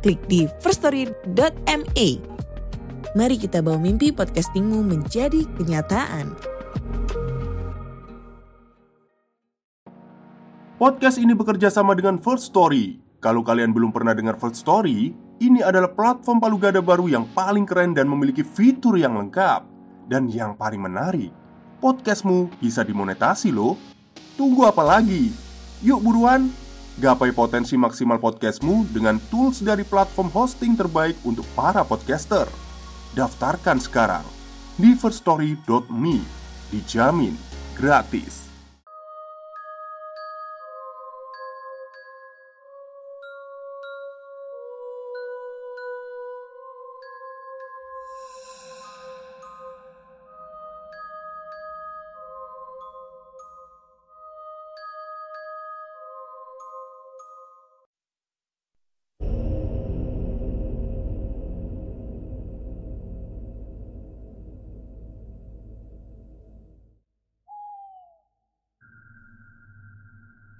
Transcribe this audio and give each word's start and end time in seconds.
klik 0.00 0.20
di 0.26 0.48
firststory.me. 0.64 2.08
Mari 3.10 3.36
kita 3.36 3.60
bawa 3.60 3.76
mimpi 3.76 4.10
podcastingmu 4.10 4.80
menjadi 4.80 5.44
kenyataan. 5.60 6.32
Podcast 10.80 11.20
ini 11.20 11.36
bekerja 11.36 11.68
sama 11.68 11.92
dengan 11.92 12.16
First 12.16 12.48
Story. 12.56 12.96
Kalau 13.20 13.44
kalian 13.44 13.76
belum 13.76 13.92
pernah 13.92 14.16
dengar 14.16 14.40
First 14.40 14.64
Story, 14.64 15.12
ini 15.44 15.60
adalah 15.60 15.92
platform 15.92 16.40
palu 16.40 16.56
gada 16.56 16.80
baru 16.80 17.04
yang 17.04 17.28
paling 17.36 17.68
keren 17.68 17.92
dan 17.92 18.08
memiliki 18.08 18.40
fitur 18.40 18.96
yang 18.96 19.12
lengkap. 19.12 19.68
Dan 20.08 20.32
yang 20.32 20.56
paling 20.56 20.80
menarik, 20.80 21.28
podcastmu 21.84 22.48
bisa 22.56 22.80
dimonetasi 22.80 23.52
loh. 23.52 23.76
Tunggu 24.40 24.64
apa 24.64 24.80
lagi? 24.80 25.28
Yuk 25.84 26.00
buruan, 26.00 26.48
gapai 27.00 27.32
potensi 27.32 27.80
maksimal 27.80 28.20
podcastmu 28.20 28.92
dengan 28.92 29.16
tools 29.32 29.64
dari 29.64 29.88
platform 29.88 30.28
hosting 30.28 30.76
terbaik 30.76 31.16
untuk 31.24 31.48
para 31.56 31.80
podcaster. 31.80 32.44
Daftarkan 33.16 33.80
sekarang 33.80 34.26
di 34.76 34.92
firststory.me. 34.92 36.20
Dijamin 36.70 37.34
gratis. 37.74 38.49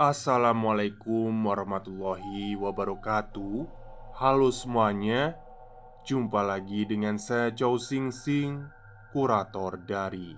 Assalamualaikum 0.00 1.28
warahmatullahi 1.44 2.56
wabarakatuh. 2.56 3.68
Halo 4.16 4.48
semuanya 4.48 5.36
Jumpa 6.08 6.40
lagi 6.40 6.88
dengan 6.88 7.20
saya 7.20 7.52
Chow 7.52 7.76
Sing 7.76 8.08
Sing 8.08 8.64
Kurator 9.12 9.76
dari 9.76 10.32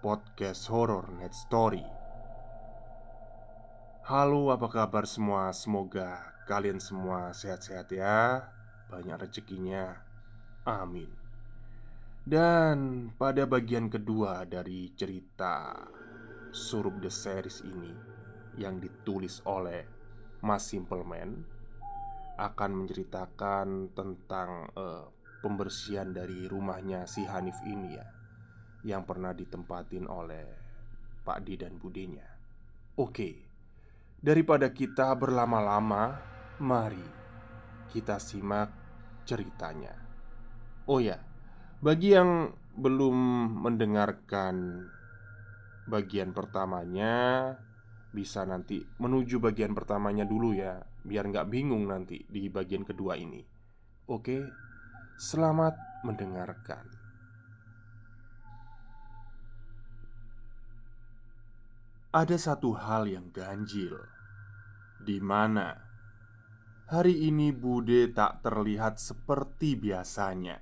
Podcast 0.00 0.72
Horror 0.72 1.12
Net 1.12 1.36
Story. 1.36 1.84
Halo 4.08 4.48
apa 4.48 4.72
kabar 4.72 5.04
semua? 5.04 5.52
Semoga 5.52 6.32
kalian 6.48 6.80
semua 6.80 7.36
sehat-sehat 7.36 7.92
ya. 7.92 8.48
Banyak 8.88 9.28
rezekinya. 9.28 9.92
Amin. 10.64 11.12
Dan 12.24 13.12
pada 13.12 13.44
bagian 13.44 13.92
kedua 13.92 14.48
dari 14.48 14.88
cerita 14.96 15.84
Surup 16.48 17.04
The 17.04 17.12
Series 17.12 17.60
ini 17.60 18.14
yang 18.58 18.78
ditulis 18.78 19.42
oleh 19.46 19.82
Mas 20.44 20.68
Simpleman 20.68 21.44
akan 22.34 22.70
menceritakan 22.84 23.94
tentang 23.94 24.68
uh, 24.74 25.06
pembersihan 25.44 26.10
dari 26.10 26.50
rumahnya 26.50 27.06
si 27.06 27.22
Hanif 27.22 27.60
ini 27.62 27.90
ya 27.94 28.06
yang 28.84 29.08
pernah 29.08 29.32
ditempatin 29.32 30.04
oleh 30.10 30.46
Pak 31.24 31.38
Di 31.40 31.56
dan 31.56 31.80
Budenya. 31.80 32.28
Oke, 33.00 33.40
daripada 34.20 34.70
kita 34.70 35.16
berlama-lama, 35.16 36.20
mari 36.60 37.02
kita 37.88 38.20
simak 38.20 38.68
ceritanya. 39.24 39.96
Oh 40.84 41.00
ya, 41.00 41.16
bagi 41.80 42.12
yang 42.12 42.52
belum 42.76 43.16
mendengarkan 43.64 44.84
bagian 45.88 46.36
pertamanya, 46.36 47.56
bisa 48.14 48.46
nanti 48.46 48.78
menuju 49.02 49.42
bagian 49.42 49.74
pertamanya 49.74 50.22
dulu 50.22 50.54
ya 50.54 50.78
Biar 51.02 51.26
nggak 51.26 51.50
bingung 51.50 51.90
nanti 51.90 52.22
di 52.30 52.46
bagian 52.46 52.86
kedua 52.86 53.18
ini 53.18 53.42
Oke, 54.06 54.46
selamat 55.18 56.06
mendengarkan 56.06 56.86
Ada 62.14 62.38
satu 62.38 62.78
hal 62.78 63.10
yang 63.10 63.34
ganjil 63.34 63.98
di 65.04 65.20
mana 65.20 65.76
hari 66.88 67.28
ini 67.28 67.52
Bude 67.52 68.08
tak 68.14 68.40
terlihat 68.40 68.96
seperti 68.96 69.76
biasanya. 69.76 70.56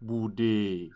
Bude 0.00 0.88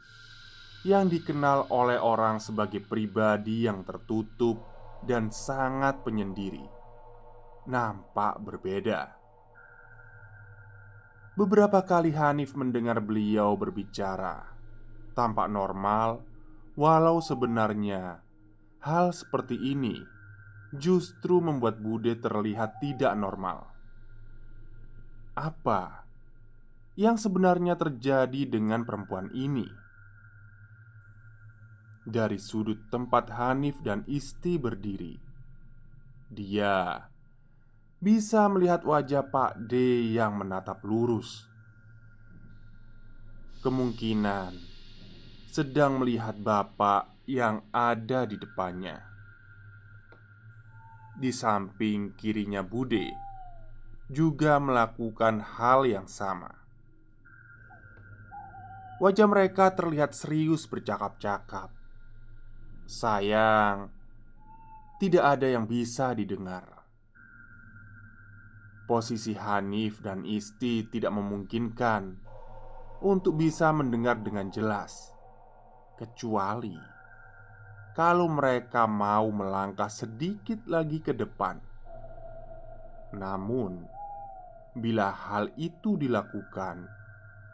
yang 0.84 1.08
dikenal 1.08 1.72
oleh 1.72 1.96
orang 1.96 2.38
sebagai 2.40 2.80
pribadi 2.84 3.64
yang 3.64 3.82
tertutup 3.88 4.73
dan 5.04 5.28
sangat 5.28 6.00
penyendiri 6.02 6.64
nampak 7.64 8.40
berbeda. 8.44 9.16
Beberapa 11.34 11.82
kali 11.82 12.14
Hanif 12.14 12.54
mendengar 12.54 13.02
beliau 13.02 13.58
berbicara 13.58 14.54
tampak 15.18 15.50
normal, 15.50 16.22
walau 16.78 17.18
sebenarnya 17.18 18.22
hal 18.84 19.10
seperti 19.10 19.58
ini 19.58 19.98
justru 20.74 21.38
membuat 21.42 21.78
Bude 21.82 22.14
terlihat 22.18 22.82
tidak 22.82 23.14
normal. 23.18 23.70
Apa 25.34 26.06
yang 26.94 27.18
sebenarnya 27.18 27.74
terjadi 27.74 28.46
dengan 28.46 28.86
perempuan 28.86 29.30
ini? 29.34 29.66
Dari 32.04 32.36
sudut 32.36 32.92
tempat 32.92 33.32
Hanif 33.32 33.80
dan 33.80 34.04
Isti 34.04 34.60
berdiri. 34.60 35.16
Dia 36.28 37.00
bisa 37.98 38.44
melihat 38.52 38.84
wajah 38.84 39.24
Pak 39.32 39.64
D 39.64 40.04
yang 40.12 40.36
menatap 40.36 40.84
lurus. 40.84 41.48
Kemungkinan 43.64 44.52
sedang 45.48 46.04
melihat 46.04 46.36
bapak 46.36 47.08
yang 47.24 47.64
ada 47.72 48.28
di 48.28 48.36
depannya. 48.36 49.00
Di 51.16 51.32
samping 51.32 52.12
kirinya 52.12 52.60
Bude 52.60 53.08
juga 54.12 54.60
melakukan 54.60 55.40
hal 55.40 55.88
yang 55.88 56.04
sama. 56.04 56.52
Wajah 59.00 59.24
mereka 59.24 59.72
terlihat 59.72 60.12
serius 60.12 60.68
bercakap-cakap 60.68 61.83
Sayang, 62.84 63.88
tidak 65.00 65.24
ada 65.24 65.48
yang 65.48 65.64
bisa 65.64 66.12
didengar. 66.12 66.84
Posisi 68.84 69.32
Hanif 69.32 70.04
dan 70.04 70.28
Isti 70.28 70.84
tidak 70.92 71.16
memungkinkan 71.16 72.20
untuk 73.00 73.40
bisa 73.40 73.72
mendengar 73.72 74.20
dengan 74.20 74.52
jelas, 74.52 75.16
kecuali 75.96 76.76
kalau 77.96 78.28
mereka 78.28 78.84
mau 78.84 79.32
melangkah 79.32 79.88
sedikit 79.88 80.68
lagi 80.68 81.00
ke 81.00 81.16
depan. 81.16 81.62
Namun, 83.14 83.86
bila 84.76 85.08
hal 85.08 85.54
itu 85.56 85.94
dilakukan, 85.96 86.84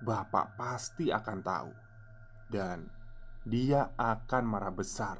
Bapak 0.00 0.56
pasti 0.56 1.12
akan 1.12 1.38
tahu, 1.44 1.70
dan 2.48 2.99
dia 3.50 3.90
akan 3.98 4.44
marah 4.46 4.70
besar. 4.70 5.18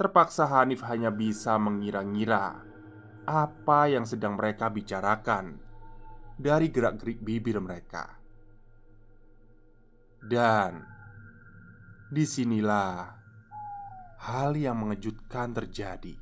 Terpaksa 0.00 0.48
Hanif 0.48 0.80
hanya 0.88 1.12
bisa 1.12 1.60
mengira-ngira 1.60 2.64
apa 3.28 3.80
yang 3.84 4.08
sedang 4.08 4.40
mereka 4.40 4.72
bicarakan 4.72 5.60
dari 6.40 6.72
gerak-gerik 6.72 7.20
bibir 7.20 7.60
mereka. 7.60 8.16
Dan 10.24 10.80
di 12.08 12.24
sinilah 12.24 12.96
hal 14.24 14.56
yang 14.56 14.80
mengejutkan 14.80 15.52
terjadi. 15.52 16.16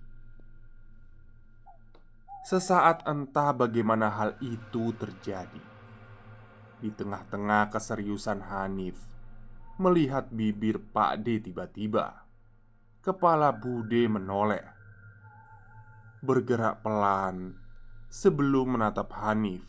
Sesaat 2.43 3.07
entah 3.07 3.53
bagaimana 3.53 4.09
hal 4.09 4.33
itu 4.41 4.97
terjadi 4.97 5.61
Di 6.81 6.89
tengah-tengah 6.89 7.69
keseriusan 7.69 8.41
Hanif 8.41 9.18
Melihat 9.79 10.27
bibir 10.35 10.83
Pak 10.91 11.23
D 11.23 11.39
tiba-tiba. 11.39 12.27
Kepala 12.99 13.55
Bude 13.55 14.11
menoleh. 14.11 14.67
Bergerak 16.19 16.83
pelan 16.83 17.55
Sebelum 18.11 18.75
menatap 18.75 19.15
Hanif 19.23 19.63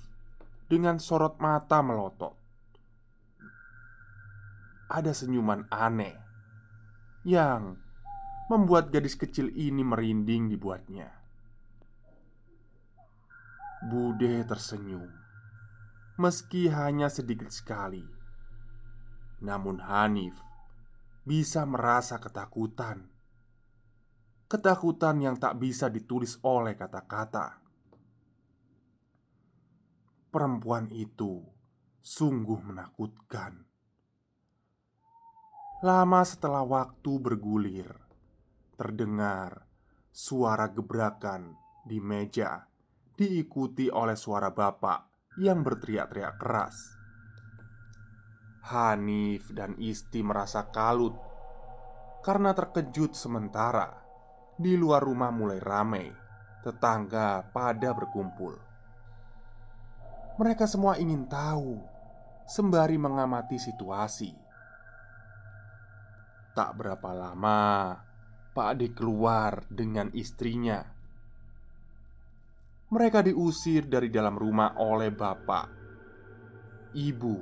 Dengan 0.66 0.98
sorot 0.98 1.38
mata 1.38 1.86
melotot. 1.86 2.34
Ada 4.90 5.14
senyuman 5.14 5.70
aneh 5.70 6.18
Yang 7.22 7.78
Membuat 8.50 8.90
gadis 8.90 9.14
kecil 9.14 9.54
ini 9.54 9.86
merinding 9.86 10.50
dibuatnya. 10.50 11.14
Bude 13.86 14.42
tersenyum 14.42 15.14
Meski 16.18 16.74
hanya 16.74 17.14
sedikit 17.14 17.54
sekali 17.54 18.19
Namun 19.40 19.80
Hanif 19.80 20.36
Bisa 21.24 21.64
merasa 21.64 22.20
ketakutan. 22.20 23.08
Ketakutan 24.50 25.22
yang 25.22 25.38
tak 25.38 25.62
bisa 25.62 25.88
ditulis 25.88 26.42
oleh 26.42 26.74
kata-kata. 26.74 27.62
Perempuan 30.30 30.90
itu 30.92 31.46
Sungguh 32.00 32.60
menakutkan. 32.64 33.68
Lama 35.86 36.22
setelah 36.28 36.66
waktu 36.66 37.12
bergulir 37.22 37.92
Terdengar 38.76 39.70
Suara 40.10 40.68
gebrakan 40.68 41.56
di 41.86 42.02
meja 42.04 42.68
diikuti 43.20 43.92
oleh 43.92 44.16
suara 44.16 44.52
bapak 44.56 45.32
yang 45.44 45.60
berteriak-teriak 45.60 46.40
keras. 46.40 46.99
Hanif 48.70 49.50
dan 49.50 49.74
Isti 49.82 50.22
merasa 50.22 50.70
kalut 50.70 51.18
karena 52.22 52.54
terkejut 52.54 53.18
sementara 53.18 53.90
di 54.60 54.78
luar 54.78 55.02
rumah 55.02 55.34
mulai 55.34 55.58
ramai, 55.58 56.06
tetangga 56.62 57.50
pada 57.50 57.90
berkumpul. 57.98 58.54
Mereka 60.38 60.70
semua 60.70 61.02
ingin 61.02 61.26
tahu 61.26 61.82
sembari 62.46 63.02
mengamati 63.02 63.58
situasi. 63.58 64.32
Tak 66.54 66.76
berapa 66.78 67.10
lama, 67.16 67.96
Pak 68.54 68.68
Ade 68.76 68.94
keluar 68.94 69.64
dengan 69.72 70.12
istrinya 70.14 71.00
mereka 72.90 73.22
diusir 73.22 73.86
dari 73.86 74.10
dalam 74.10 74.34
rumah 74.34 74.74
oleh 74.82 75.14
bapak, 75.14 75.68
ibu, 76.98 77.38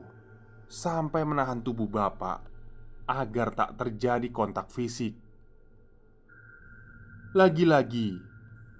sampai 0.67 1.23
menahan 1.23 1.63
tubuh 1.63 1.87
bapak 1.87 2.43
agar 3.07 3.55
tak 3.55 3.79
terjadi 3.79 4.27
kontak 4.31 4.67
fisik. 4.67 5.15
Lagi-lagi, 7.31 8.19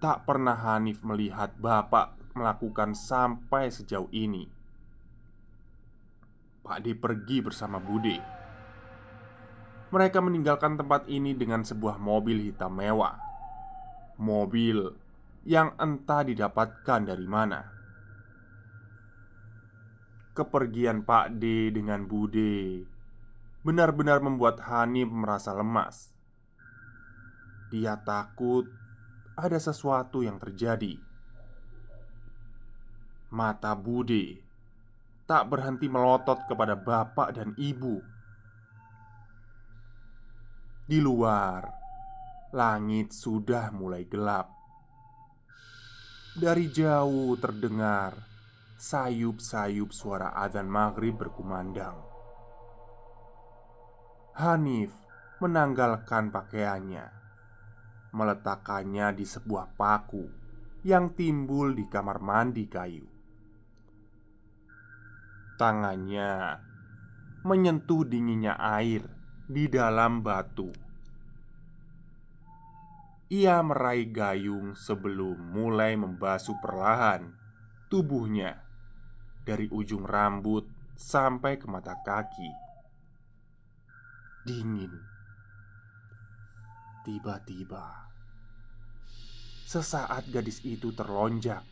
tak 0.04 0.28
pernah 0.28 0.56
Hanif 0.56 1.02
melihat 1.04 1.56
bapak 1.56 2.20
melakukan 2.36 2.94
sampai 2.94 3.72
sejauh 3.72 4.12
ini. 4.14 4.46
Pak 6.62 6.84
D 6.84 6.94
pergi 7.00 7.40
bersama 7.40 7.80
Bude. 7.80 8.20
Mereka 9.88 10.20
meninggalkan 10.20 10.76
tempat 10.76 11.08
ini 11.08 11.32
dengan 11.32 11.64
sebuah 11.64 11.96
mobil 11.96 12.44
hitam 12.44 12.76
mewah. 12.76 13.16
Mobil 14.20 14.92
yang 15.48 15.72
entah 15.80 16.28
didapatkan 16.28 17.08
dari 17.08 17.24
mana. 17.24 17.77
Kepergian 20.38 21.02
Pak 21.02 21.42
D 21.42 21.74
dengan 21.74 22.06
Bude 22.06 22.86
benar-benar 23.66 24.22
membuat 24.22 24.62
Hanif 24.70 25.10
merasa 25.10 25.50
lemas. 25.50 26.14
Dia 27.74 27.98
takut 27.98 28.70
ada 29.34 29.58
sesuatu 29.58 30.22
yang 30.22 30.38
terjadi. 30.38 31.02
Mata 33.34 33.74
Bude 33.74 34.38
tak 35.26 35.50
berhenti 35.50 35.90
melotot 35.90 36.46
kepada 36.46 36.78
bapak 36.78 37.34
dan 37.34 37.58
ibu. 37.58 37.98
Di 40.86 41.02
luar, 41.02 41.66
langit 42.54 43.10
sudah 43.10 43.74
mulai 43.74 44.06
gelap. 44.06 44.54
Dari 46.38 46.70
jauh 46.70 47.34
terdengar 47.42 48.27
sayup-sayup 48.78 49.90
suara 49.90 50.38
adzan 50.38 50.70
maghrib 50.70 51.18
berkumandang. 51.18 51.98
Hanif 54.38 54.94
menanggalkan 55.42 56.30
pakaiannya, 56.30 57.06
meletakkannya 58.14 59.18
di 59.18 59.26
sebuah 59.26 59.74
paku 59.74 60.26
yang 60.86 61.18
timbul 61.18 61.74
di 61.74 61.90
kamar 61.90 62.22
mandi 62.22 62.70
kayu. 62.70 63.06
Tangannya 65.58 66.62
menyentuh 67.42 68.06
dinginnya 68.06 68.62
air 68.62 69.02
di 69.50 69.66
dalam 69.66 70.22
batu 70.22 70.70
ia 73.28 73.60
meraih 73.60 74.08
gayung 74.08 74.72
sebelum 74.72 75.36
mulai 75.52 76.00
membasuh 76.00 76.56
perlahan 76.64 77.36
tubuhnya 77.92 78.67
dari 79.48 79.72
ujung 79.72 80.04
rambut 80.04 80.68
sampai 81.00 81.56
ke 81.56 81.72
mata 81.72 81.96
kaki. 82.04 82.52
Dingin. 84.44 84.92
Tiba-tiba, 87.08 88.12
sesaat 89.64 90.28
gadis 90.28 90.60
itu 90.68 90.92
terlonjak 90.92 91.64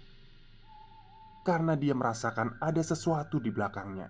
karena 1.43 1.75
dia 1.75 1.91
merasakan 1.91 2.55
ada 2.63 2.79
sesuatu 2.79 3.43
di 3.43 3.51
belakangnya. 3.51 4.07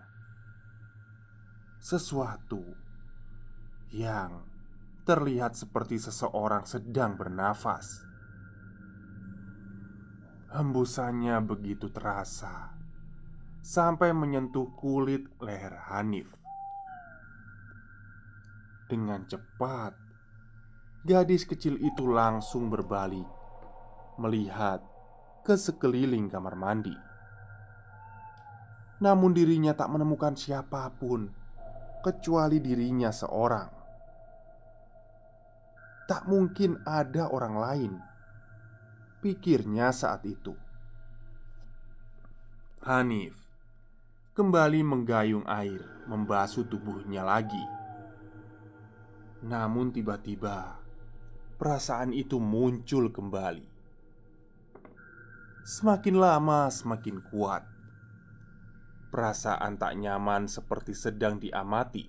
Sesuatu 1.81 2.61
yang 3.89 4.45
terlihat 5.09 5.57
seperti 5.57 5.97
seseorang 5.97 6.69
sedang 6.69 7.17
bernafas. 7.17 8.05
Hembusannya 10.53 11.41
begitu 11.41 11.89
terasa 11.89 12.74
sampai 13.65 14.13
menyentuh 14.13 14.77
kulit 14.77 15.25
leher 15.41 15.73
Hanif. 15.89 16.29
Dengan 18.85 19.25
cepat, 19.25 19.97
gadis 21.01 21.49
kecil 21.49 21.81
itu 21.81 22.05
langsung 22.05 22.69
berbalik, 22.69 23.25
melihat 24.21 24.85
ke 25.41 25.57
sekeliling 25.57 26.29
kamar 26.29 26.53
mandi. 26.53 26.93
Namun, 29.01 29.33
dirinya 29.33 29.73
tak 29.73 29.89
menemukan 29.89 30.37
siapa 30.37 30.85
pun 31.01 31.25
kecuali 32.05 32.61
dirinya 32.61 33.09
seorang. 33.09 33.69
Tak 36.05 36.29
mungkin 36.29 36.85
ada 36.85 37.33
orang 37.33 37.55
lain 37.57 37.93
Pikirnya 39.25 39.89
saat 39.89 40.21
itu 40.21 40.53
Hanif 42.85 43.44
Kembali 44.35 44.83
menggayung 44.83 45.47
air 45.47 45.79
Membasuh 46.11 46.67
tubuhnya 46.67 47.23
lagi. 47.23 47.63
Namun 49.47 49.95
tiba-tiba 49.95 50.75
Perasaan 51.55 52.11
itu 52.11 52.35
muncul 52.35 53.15
kembali. 53.15 53.63
Semakin 55.63 56.15
lama 56.19 56.67
semakin 56.67 57.23
kuat. 57.31 57.63
Perasaan 59.07 59.79
tak 59.79 59.95
nyaman 60.03 60.51
seperti 60.51 60.91
sedang 60.91 61.39
diamati 61.39 62.03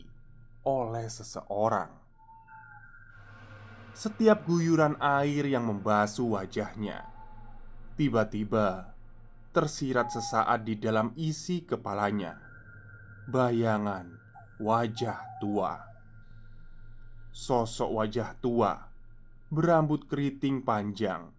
oleh 0.66 1.06
seseorang. 1.06 1.94
Setiap 3.94 4.42
guyuran 4.50 4.98
air 4.98 5.46
yang 5.46 5.70
membasuh 5.70 6.42
wajahnya 6.42 7.06
tiba-tiba 7.94 8.95
tersirat 9.56 10.12
sesaat 10.12 10.68
di 10.68 10.76
dalam 10.76 11.16
isi 11.16 11.64
kepalanya. 11.64 12.36
Bayangan 13.24 14.04
wajah 14.60 15.40
tua, 15.40 15.80
sosok 17.32 17.90
wajah 17.96 18.36
tua 18.36 18.76
berambut 19.48 20.04
keriting 20.04 20.60
panjang. 20.60 21.32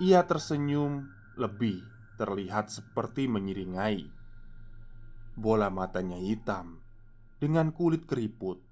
Ia 0.00 0.24
tersenyum 0.24 1.12
lebih 1.36 1.84
terlihat 2.16 2.72
seperti 2.72 3.28
menyiringai. 3.28 4.08
Bola 5.36 5.68
matanya 5.68 6.16
hitam 6.16 6.80
dengan 7.36 7.68
kulit 7.76 8.08
keriput 8.08 8.64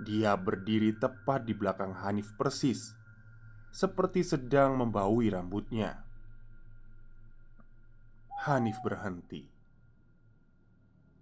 dia 0.00 0.34
berdiri 0.34 0.96
tepat 0.96 1.46
di 1.46 1.54
belakang 1.54 1.94
Hanif 2.02 2.34
persis 2.34 2.98
Seperti 3.70 4.26
sedang 4.26 4.74
membaui 4.74 5.30
rambutnya 5.30 6.02
Hanif 8.44 8.84
berhenti. 8.84 9.48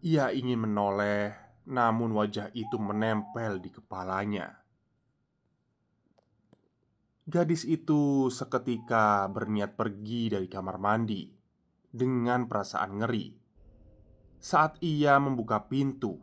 Ia 0.02 0.34
ingin 0.34 0.66
menoleh, 0.66 1.30
namun 1.70 2.10
wajah 2.18 2.50
itu 2.50 2.74
menempel 2.82 3.62
di 3.62 3.70
kepalanya. 3.70 4.58
Gadis 7.22 7.62
itu 7.62 8.26
seketika 8.26 9.30
berniat 9.30 9.78
pergi 9.78 10.34
dari 10.34 10.50
kamar 10.50 10.82
mandi 10.82 11.30
dengan 11.86 12.50
perasaan 12.50 12.98
ngeri. 12.98 13.30
Saat 14.42 14.82
ia 14.82 15.14
membuka 15.22 15.62
pintu, 15.70 16.18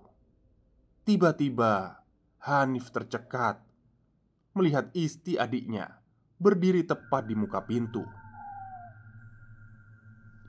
tiba-tiba 1.07 2.03
Hanif 2.43 2.91
tercekat 2.91 3.63
melihat 4.51 4.91
Isti 4.91 5.39
adiknya 5.39 6.03
berdiri 6.35 6.83
tepat 6.83 7.23
di 7.23 7.39
muka 7.39 7.63
pintu. 7.63 8.18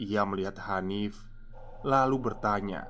Ia 0.00 0.24
melihat 0.24 0.56
Hanif, 0.64 1.28
lalu 1.84 2.16
bertanya, 2.16 2.88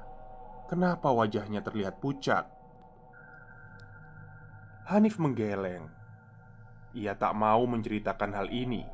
Kenapa 0.71 1.11
wajahnya 1.11 1.67
terlihat 1.67 1.99
pucat? 1.99 2.47
Hanif 4.87 5.19
menggeleng. 5.19 5.91
Ia 6.95 7.19
tak 7.19 7.35
mau 7.35 7.67
menceritakan 7.67 8.31
hal 8.39 8.47
ini. 8.55 8.87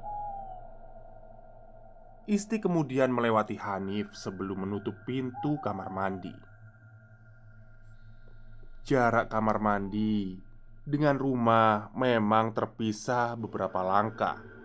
Isti 2.25 2.65
kemudian 2.65 3.13
melewati 3.13 3.61
Hanif 3.61 4.17
sebelum 4.17 4.65
menutup 4.65 4.97
pintu 5.05 5.61
kamar 5.61 5.93
mandi. 5.93 6.33
Jarak 8.89 9.29
kamar 9.29 9.61
mandi 9.61 10.33
dengan 10.81 11.21
rumah 11.21 11.93
memang 11.93 12.57
terpisah 12.57 13.37
beberapa 13.37 13.85
langkah. 13.85 14.56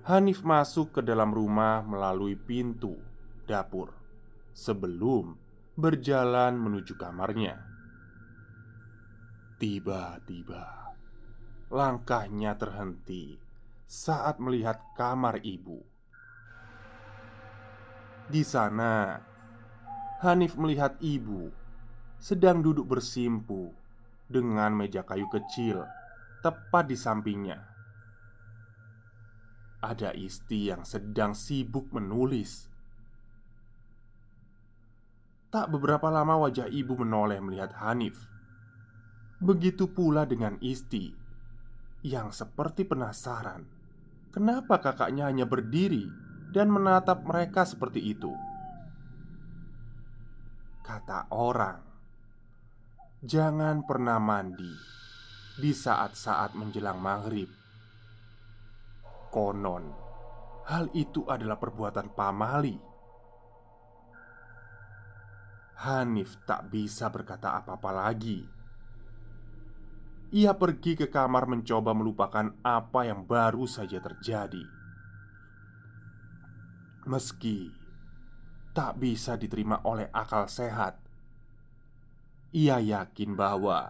Hanif 0.00 0.40
masuk 0.40 0.96
ke 0.96 1.00
dalam 1.04 1.28
rumah 1.28 1.84
melalui 1.84 2.32
pintu 2.32 2.96
dapur 3.44 3.92
sebelum 4.56 5.36
berjalan 5.76 6.56
menuju 6.56 6.96
kamarnya. 6.96 7.60
Tiba-tiba 9.60 10.96
langkahnya 11.68 12.56
terhenti 12.56 13.36
saat 13.84 14.40
melihat 14.40 14.80
kamar 14.96 15.44
ibu. 15.44 15.84
Di 18.24 18.40
sana, 18.40 19.20
Hanif 20.24 20.56
melihat 20.56 20.96
ibu 21.04 21.52
sedang 22.16 22.64
duduk 22.64 22.88
bersimpu 22.88 23.72
dengan 24.24 24.72
meja 24.72 25.04
kayu 25.04 25.28
kecil 25.28 25.84
tepat 26.40 26.88
di 26.88 26.96
sampingnya. 26.96 27.69
Ada 29.80 30.12
Isti 30.12 30.68
yang 30.68 30.84
sedang 30.84 31.32
sibuk 31.32 31.88
menulis. 31.90 32.68
Tak 35.50 35.72
beberapa 35.72 36.12
lama 36.12 36.46
wajah 36.46 36.68
ibu 36.68 36.94
menoleh 37.00 37.40
melihat 37.42 37.74
Hanif. 37.80 38.30
Begitu 39.40 39.88
pula 39.88 40.28
dengan 40.28 40.60
Isti 40.60 41.16
Yang 42.04 42.44
seperti 42.44 42.84
penasaran 42.84 43.64
Kenapa 44.36 44.76
kakaknya 44.84 45.32
hanya 45.32 45.48
berdiri 45.48 46.04
Dan 46.52 46.68
menatap 46.68 47.24
mereka 47.24 47.64
seperti 47.64 48.04
itu? 48.04 48.28
Kata 50.84 51.32
orang 51.32 51.80
Jangan 53.24 53.88
pernah 53.88 54.20
mandi 54.20 54.76
Di 55.56 55.72
saat-saat 55.72 56.52
menjelang 56.52 57.00
maghrib 57.00 57.59
Konon 59.32 59.94
Hal 60.70 60.90
itu 60.94 61.24
adalah 61.26 61.56
perbuatan 61.56 62.12
pamali 62.14 62.90
Hanif 65.80 66.36
tak 66.44 66.68
bisa 66.68 67.08
berkata 67.08 67.56
apa-apa 67.56 67.88
lagi. 67.88 68.44
Ia 70.36 70.52
pergi 70.52 70.92
ke 70.92 71.08
kamar 71.08 71.48
mencoba 71.48 71.96
melupakan 71.96 72.52
apa 72.60 73.08
yang 73.08 73.24
baru 73.24 73.64
saja 73.64 73.96
terjadi. 73.96 74.60
Meski 77.08 77.72
tak 78.76 79.00
bisa 79.00 79.40
diterima 79.40 79.80
oleh 79.88 80.12
akal 80.12 80.52
sehat, 80.52 81.00
ia 82.52 82.76
yakin 82.76 83.32
bahwa 83.32 83.88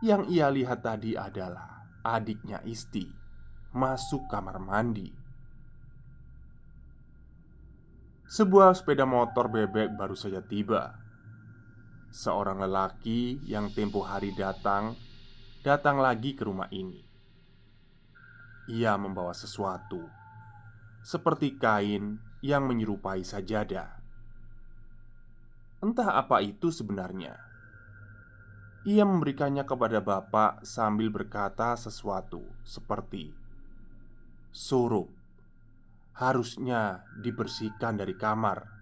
yang 0.00 0.24
ia 0.32 0.48
lihat 0.48 0.80
tadi 0.80 1.12
adalah 1.12 1.92
adiknya 2.08 2.64
Isti 2.64 3.21
masuk 3.72 4.28
kamar 4.28 4.60
mandi. 4.60 5.08
Sebuah 8.28 8.76
sepeda 8.76 9.08
motor 9.08 9.48
bebek 9.48 9.96
baru 9.96 10.12
saja 10.12 10.44
tiba 10.44 11.00
seorang 12.12 12.60
lelaki 12.60 13.40
yang 13.48 13.72
tempo 13.72 14.04
hari 14.04 14.36
datang 14.36 14.92
datang 15.64 15.96
lagi 15.96 16.36
ke 16.36 16.44
rumah 16.44 16.68
ini. 16.68 17.00
Ia 18.68 19.00
membawa 19.00 19.32
sesuatu 19.32 20.04
seperti 21.00 21.56
kain 21.56 22.20
yang 22.44 22.68
menyerupai 22.68 23.24
sajadah. 23.24 23.88
Entah 25.80 26.20
apa 26.20 26.44
itu 26.44 26.68
sebenarnya. 26.68 27.40
Ia 28.84 29.08
memberikannya 29.08 29.64
kepada 29.64 30.04
bapak 30.04 30.62
sambil 30.62 31.08
berkata 31.08 31.74
sesuatu 31.74 32.42
seperti 32.62 33.41
surup 34.52 35.08
harusnya 36.12 37.08
dibersihkan 37.24 37.96
dari 37.96 38.14
kamar 38.14 38.72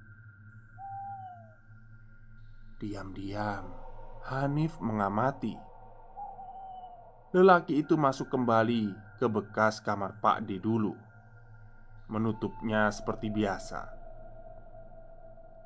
Diam-diam, 2.80 3.76
Hanif 4.32 4.80
mengamati. 4.80 5.52
Lelaki 7.36 7.84
itu 7.84 8.00
masuk 8.00 8.32
kembali 8.32 8.96
ke 9.20 9.28
bekas 9.28 9.84
kamar 9.84 10.16
Pak 10.16 10.48
D 10.48 10.56
dulu, 10.56 10.96
menutupnya 12.08 12.88
seperti 12.88 13.28
biasa. 13.28 13.84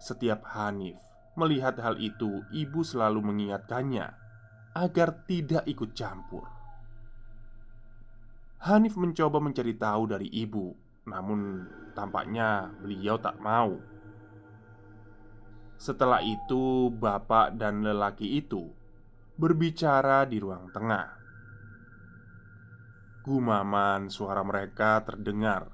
Setiap 0.03 0.43
Hanif 0.59 0.99
melihat 1.39 1.79
hal 1.79 2.03
itu, 2.03 2.43
ibu 2.51 2.83
selalu 2.83 3.23
mengingatkannya 3.31 4.11
agar 4.75 5.23
tidak 5.31 5.71
ikut 5.71 5.95
campur. 5.95 6.54
Hanif 8.65 8.97
mencoba 8.97 9.45
mencari 9.45 9.77
tahu 9.77 10.09
dari 10.09 10.25
ibu, 10.33 10.73
namun 11.05 11.69
tampaknya 11.93 12.73
beliau 12.81 13.21
tak 13.21 13.37
mau. 13.37 13.77
Setelah 15.77 16.25
itu, 16.25 16.89
bapak 16.89 17.61
dan 17.61 17.85
lelaki 17.85 18.41
itu 18.41 18.73
berbicara 19.37 20.25
di 20.25 20.41
ruang 20.41 20.73
tengah. 20.73 21.13
Gumaman 23.21 24.09
suara 24.09 24.41
mereka 24.41 25.05
terdengar, 25.05 25.69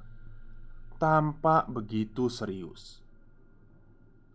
tampak 0.98 1.70
begitu 1.70 2.26
serius. 2.26 3.06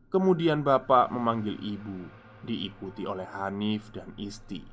Kemudian 0.08 0.64
bapak 0.64 1.12
memanggil 1.12 1.60
ibu, 1.60 2.08
diikuti 2.48 3.04
oleh 3.04 3.28
Hanif 3.36 3.92
dan 3.92 4.16
Isti. 4.16 4.64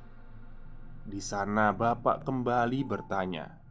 Di 1.03 1.19
sana, 1.19 1.75
bapak 1.75 2.23
kembali 2.23 2.79
bertanya, 2.87 3.62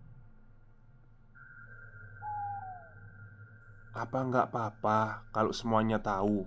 "Apa 3.92 4.18
nggak 4.24 4.52
apa-apa 4.52 5.28
kalau 5.32 5.52
semuanya 5.52 6.00
tahu?" 6.00 6.44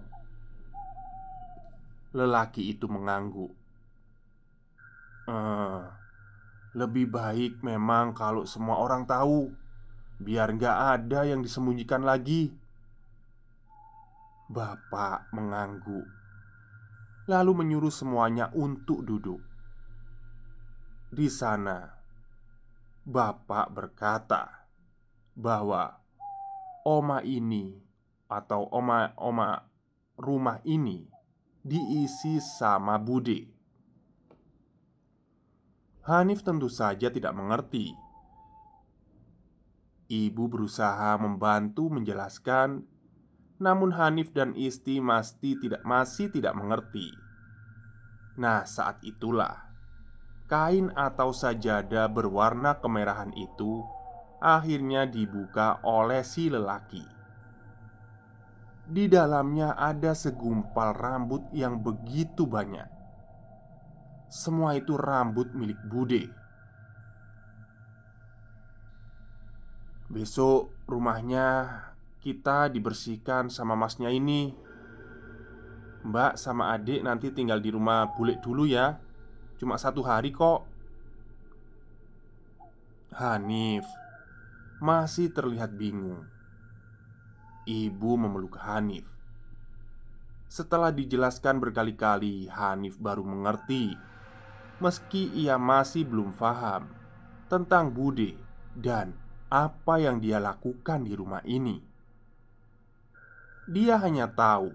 Lelaki 2.16 2.74
itu 2.74 2.90
mengangguk. 2.90 3.54
Uh, 5.26 5.90
lebih 6.76 7.08
baik 7.08 7.64
memang 7.64 8.12
kalau 8.12 8.44
semua 8.44 8.84
orang 8.84 9.08
tahu, 9.08 9.48
biar 10.20 10.52
nggak 10.52 10.78
ada 11.00 11.24
yang 11.24 11.40
disembunyikan 11.40 12.04
lagi. 12.04 12.52
Bapak 14.46 15.34
mengangguk, 15.34 16.06
lalu 17.26 17.52
menyuruh 17.64 17.90
semuanya 17.90 18.54
untuk 18.54 19.02
duduk. 19.02 19.42
Di 21.10 21.32
sana, 21.32 21.96
Bapak 23.08 23.72
berkata 23.74 24.70
bahwa 25.34 26.05
oma 26.86 27.26
ini 27.26 27.74
atau 28.30 28.70
oma-oma 28.70 29.66
rumah 30.22 30.62
ini 30.62 31.10
diisi 31.66 32.38
sama 32.38 33.02
Bude. 33.02 33.50
Hanif 36.06 36.46
tentu 36.46 36.70
saja 36.70 37.10
tidak 37.10 37.34
mengerti. 37.34 37.90
Ibu 40.06 40.46
berusaha 40.46 41.18
membantu 41.18 41.90
menjelaskan, 41.90 42.86
namun 43.58 43.90
Hanif 43.98 44.30
dan 44.30 44.54
Isti 44.54 45.02
masih 45.02 45.58
tidak 45.58 45.82
masih 45.82 46.30
tidak 46.30 46.54
mengerti. 46.54 47.10
Nah, 48.38 48.70
saat 48.70 49.02
itulah 49.02 49.66
kain 50.46 50.94
atau 50.94 51.34
sajadah 51.34 52.06
berwarna 52.14 52.78
kemerahan 52.78 53.34
itu 53.34 53.82
akhirnya 54.40 55.08
dibuka 55.08 55.80
oleh 55.84 56.22
si 56.26 56.52
lelaki. 56.52 57.04
Di 58.86 59.10
dalamnya 59.10 59.74
ada 59.74 60.14
segumpal 60.14 60.94
rambut 60.94 61.50
yang 61.50 61.82
begitu 61.82 62.46
banyak. 62.46 62.86
Semua 64.30 64.78
itu 64.78 64.94
rambut 64.94 65.58
milik 65.58 65.82
Bude. 65.90 66.30
Besok 70.06 70.70
rumahnya 70.86 71.82
kita 72.22 72.70
dibersihkan 72.70 73.50
sama 73.50 73.74
masnya 73.74 74.14
ini. 74.14 74.54
Mbak 76.06 76.38
sama 76.38 76.78
adik 76.78 77.02
nanti 77.02 77.34
tinggal 77.34 77.58
di 77.58 77.74
rumah 77.74 78.14
bule 78.14 78.38
dulu 78.38 78.70
ya. 78.70 79.02
Cuma 79.58 79.82
satu 79.82 80.06
hari 80.06 80.30
kok. 80.30 80.62
Hanif 83.18 84.05
masih 84.84 85.32
terlihat 85.32 85.76
bingung. 85.76 86.28
Ibu 87.66 88.12
memeluk 88.20 88.60
Hanif. 88.62 89.08
Setelah 90.46 90.94
dijelaskan 90.94 91.58
berkali-kali, 91.58 92.48
Hanif 92.48 93.00
baru 93.02 93.26
mengerti, 93.26 93.98
meski 94.78 95.32
ia 95.34 95.58
masih 95.58 96.06
belum 96.06 96.36
paham 96.36 96.92
tentang 97.50 97.92
Bude 97.92 98.38
dan 98.76 99.16
apa 99.50 100.02
yang 100.02 100.20
dia 100.20 100.38
lakukan 100.38 101.06
di 101.08 101.14
rumah 101.16 101.42
ini. 101.48 101.82
Dia 103.66 103.98
hanya 103.98 104.30
tahu 104.30 104.70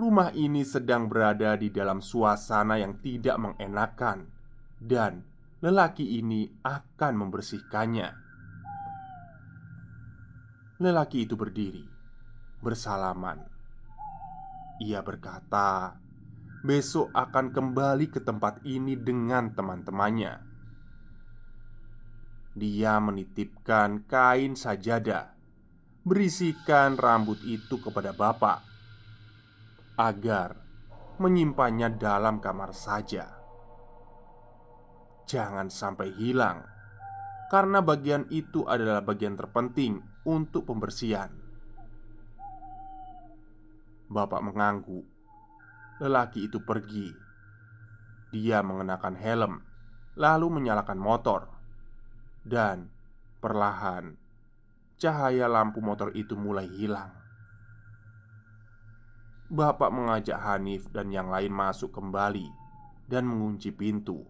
rumah 0.00 0.32
ini 0.32 0.64
sedang 0.64 1.12
berada 1.12 1.54
di 1.60 1.68
dalam 1.68 2.00
suasana 2.00 2.80
yang 2.80 2.96
tidak 2.98 3.36
mengenakan, 3.36 4.32
dan 4.80 5.28
lelaki 5.60 6.16
ini 6.16 6.48
akan 6.64 7.12
membersihkannya. 7.20 8.29
Lelaki 10.80 11.28
itu 11.28 11.36
berdiri, 11.36 11.84
bersalaman. 12.64 13.44
Ia 14.80 15.04
berkata, 15.04 15.92
"Besok 16.64 17.12
akan 17.12 17.52
kembali 17.52 18.08
ke 18.08 18.24
tempat 18.24 18.64
ini 18.64 18.96
dengan 18.96 19.52
teman-temannya." 19.52 20.40
Dia 22.56 22.96
menitipkan 22.96 24.08
kain 24.08 24.56
sajadah 24.56 25.36
berisikan 26.00 26.96
rambut 26.96 27.44
itu 27.44 27.76
kepada 27.76 28.16
bapak 28.16 28.64
agar 30.00 30.56
menyimpannya 31.20 31.92
dalam 32.00 32.40
kamar 32.40 32.72
saja 32.72 33.28
jangan 35.28 35.68
sampai 35.68 36.10
hilang, 36.16 36.64
karena 37.52 37.84
bagian 37.84 38.26
itu 38.32 38.64
adalah 38.66 39.04
bagian 39.04 39.38
terpenting 39.38 40.09
untuk 40.26 40.68
pembersihan. 40.68 41.32
Bapak 44.10 44.42
mengangguk. 44.42 45.06
Lelaki 46.00 46.48
itu 46.48 46.64
pergi. 46.64 47.12
Dia 48.32 48.64
mengenakan 48.64 49.14
helm, 49.20 49.54
lalu 50.16 50.46
menyalakan 50.48 50.98
motor, 50.98 51.46
dan 52.42 52.88
perlahan 53.38 54.16
cahaya 55.00 55.48
lampu 55.48 55.80
motor 55.80 56.12
itu 56.12 56.36
mulai 56.36 56.68
hilang. 56.68 57.10
Bapak 59.50 59.90
mengajak 59.90 60.38
Hanif 60.38 60.92
dan 60.94 61.10
yang 61.10 61.26
lain 61.26 61.50
masuk 61.50 61.90
kembali 61.90 62.46
dan 63.10 63.26
mengunci 63.26 63.74
pintu. 63.74 64.22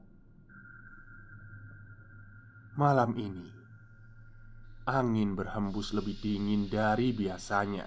Malam 2.78 3.12
ini, 3.20 3.59
angin 4.90 5.38
berhembus 5.38 5.94
lebih 5.94 6.18
dingin 6.18 6.66
dari 6.66 7.14
biasanya. 7.14 7.86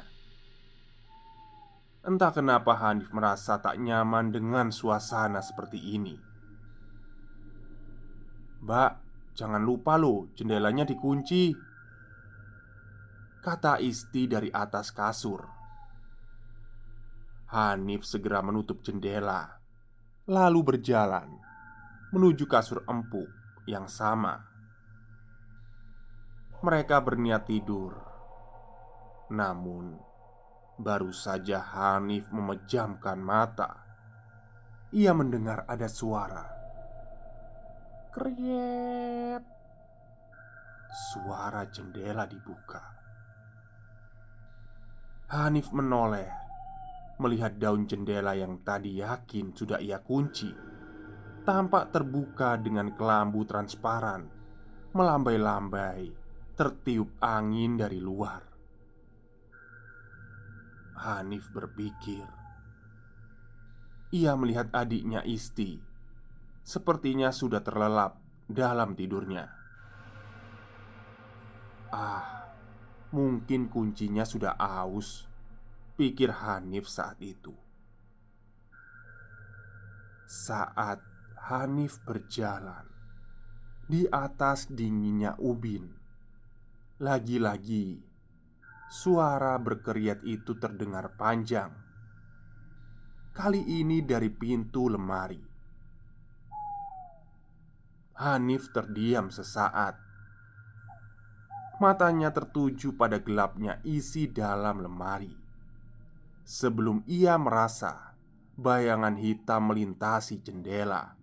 Entah 2.04 2.32
kenapa 2.32 2.80
Hanif 2.80 3.12
merasa 3.12 3.60
tak 3.60 3.80
nyaman 3.80 4.32
dengan 4.32 4.72
suasana 4.72 5.44
seperti 5.44 5.80
ini. 5.96 6.16
Mbak, 8.64 8.92
jangan 9.36 9.64
lupa 9.64 10.00
loh, 10.00 10.32
jendelanya 10.36 10.88
dikunci. 10.88 11.52
Kata 13.44 13.80
Isti 13.84 14.24
dari 14.28 14.48
atas 14.48 14.96
kasur. 14.96 15.44
Hanif 17.52 18.08
segera 18.08 18.40
menutup 18.40 18.80
jendela, 18.84 19.60
lalu 20.32 20.60
berjalan 20.64 21.28
menuju 22.16 22.46
kasur 22.46 22.86
empuk 22.88 23.28
yang 23.68 23.90
sama 23.90 24.53
mereka 26.64 27.04
berniat 27.04 27.44
tidur. 27.44 27.92
Namun, 29.30 30.00
baru 30.80 31.12
saja 31.12 31.60
Hanif 31.60 32.32
memejamkan 32.32 33.20
mata, 33.20 33.84
ia 34.96 35.12
mendengar 35.12 35.68
ada 35.68 35.92
suara 35.92 36.54
kriet. 38.14 39.44
Suara 40.94 41.66
jendela 41.66 42.30
dibuka. 42.30 42.94
Hanif 45.34 45.74
menoleh 45.74 46.30
melihat 47.18 47.58
daun 47.58 47.90
jendela 47.90 48.38
yang 48.38 48.62
tadi 48.62 49.02
yakin 49.02 49.54
sudah 49.58 49.82
ia 49.82 49.98
kunci 50.02 50.54
tampak 51.42 51.90
terbuka 51.90 52.58
dengan 52.62 52.94
kelambu 52.94 53.42
transparan 53.46 54.30
melambai-lambai 54.94 56.23
tertiup 56.64 57.20
angin 57.20 57.76
dari 57.76 58.00
luar. 58.00 58.40
Hanif 60.96 61.52
berpikir, 61.52 62.24
ia 64.16 64.32
melihat 64.40 64.72
adiknya 64.72 65.28
Isti, 65.28 65.84
sepertinya 66.64 67.36
sudah 67.36 67.60
terlelap 67.60 68.16
dalam 68.48 68.96
tidurnya. 68.96 69.44
Ah, 71.92 72.48
mungkin 73.12 73.68
kuncinya 73.68 74.24
sudah 74.24 74.56
aus, 74.56 75.28
pikir 76.00 76.32
Hanif 76.32 76.88
saat 76.88 77.20
itu. 77.20 77.52
Saat 80.32 81.04
Hanif 81.52 82.00
berjalan 82.08 82.88
di 83.84 84.08
atas 84.08 84.72
dinginnya 84.72 85.36
ubin 85.44 86.03
lagi-lagi, 87.02 88.06
suara 88.86 89.58
berkeriat 89.58 90.22
itu 90.22 90.54
terdengar 90.62 91.18
panjang. 91.18 91.74
Kali 93.34 93.82
ini 93.82 94.06
dari 94.06 94.30
pintu 94.30 94.86
lemari. 94.94 95.42
Hanif 98.22 98.70
terdiam 98.70 99.34
sesaat. 99.34 99.98
Matanya 101.82 102.30
tertuju 102.30 102.94
pada 102.94 103.18
gelapnya 103.18 103.82
isi 103.82 104.30
dalam 104.30 104.86
lemari. 104.86 105.34
Sebelum 106.46 107.02
ia 107.10 107.42
merasa 107.42 108.14
bayangan 108.54 109.18
hitam 109.18 109.74
melintasi 109.74 110.46
jendela, 110.46 111.18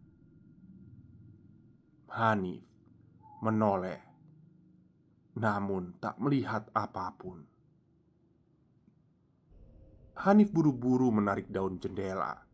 Hanif 2.11 2.67
menoleh 3.39 4.10
namun 5.41 5.97
tak 5.97 6.21
melihat 6.21 6.69
apa 6.77 7.17
pun. 7.17 7.49
Hanif 10.21 10.53
buru-buru 10.53 11.09
menarik 11.09 11.49
daun 11.49 11.81
jendela, 11.81 12.45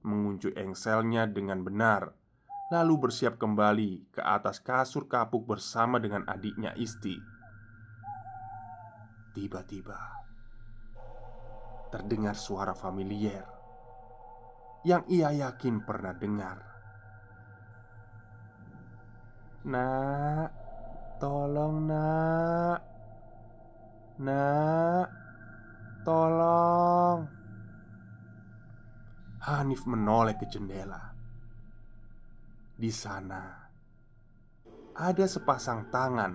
mengunci 0.00 0.48
engselnya 0.56 1.28
dengan 1.28 1.60
benar, 1.60 2.16
lalu 2.72 3.06
bersiap 3.06 3.36
kembali 3.36 4.16
ke 4.16 4.24
atas 4.24 4.64
kasur 4.64 5.04
kapuk 5.04 5.44
bersama 5.44 6.00
dengan 6.00 6.24
adiknya 6.24 6.72
Isti. 6.72 7.20
Tiba-tiba 9.36 10.00
terdengar 11.92 12.34
suara 12.34 12.72
familiar 12.72 13.44
yang 14.88 15.04
ia 15.12 15.34
yakin 15.36 15.84
pernah 15.84 16.16
dengar. 16.16 16.58
Nak, 19.66 20.65
Tolong 21.16 21.76
nak. 21.88 22.80
Nak. 24.20 25.08
Tolong. 26.04 27.20
Hanif 29.48 29.88
menoleh 29.88 30.36
ke 30.36 30.44
jendela. 30.44 31.16
Di 32.76 32.92
sana 32.92 33.56
Ada 34.92 35.24
sepasang 35.24 35.88
tangan 35.88 36.32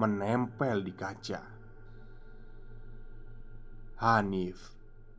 Menempel 0.00 0.80
di 0.80 0.96
kaca. 0.96 1.42
Hanif 4.00 4.72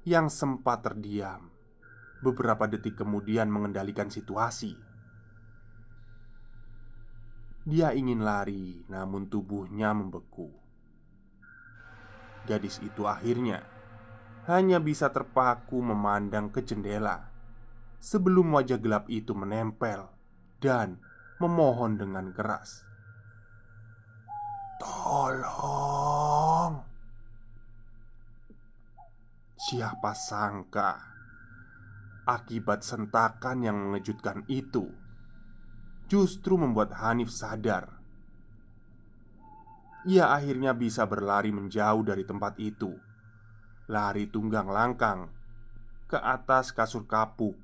Yang 0.10 0.34
sempat 0.34 0.82
terdiam 0.82 1.54
Beberapa 2.26 2.66
detik 2.66 2.98
kemudian 2.98 3.54
mengendalikan 3.54 4.10
situasi 4.10 4.74
dia 7.64 7.96
ingin 7.96 8.28
lari, 8.28 8.84
namun 8.92 9.32
tubuhnya 9.32 9.96
membeku. 9.96 10.52
Gadis 12.44 12.84
itu 12.84 13.08
akhirnya 13.08 13.64
hanya 14.52 14.84
bisa 14.84 15.08
terpaku 15.08 15.80
memandang 15.80 16.52
ke 16.52 16.60
jendela 16.60 17.32
sebelum 18.04 18.52
wajah 18.52 18.76
gelap 18.76 19.08
itu 19.08 19.32
menempel 19.32 20.12
dan 20.60 21.00
memohon 21.40 21.96
dengan 21.96 22.36
keras. 22.36 22.84
"Tolong!" 24.84 26.84
Siapa 29.56 30.12
sangka 30.12 31.00
akibat 32.28 32.84
sentakan 32.84 33.64
yang 33.64 33.80
mengejutkan 33.80 34.44
itu 34.52 35.03
justru 36.08 36.60
membuat 36.60 36.94
Hanif 37.00 37.32
sadar. 37.32 37.90
Ia 40.04 40.36
akhirnya 40.36 40.76
bisa 40.76 41.08
berlari 41.08 41.56
menjauh 41.56 42.04
dari 42.04 42.28
tempat 42.28 42.60
itu, 42.60 42.92
lari 43.88 44.28
tunggang 44.28 44.68
langkang 44.68 45.32
ke 46.12 46.20
atas 46.20 46.76
kasur 46.76 47.08
kapuk 47.08 47.56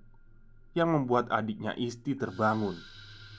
yang 0.71 0.95
membuat 0.95 1.27
adiknya 1.29 1.75
Isti 1.75 2.15
terbangun 2.15 2.79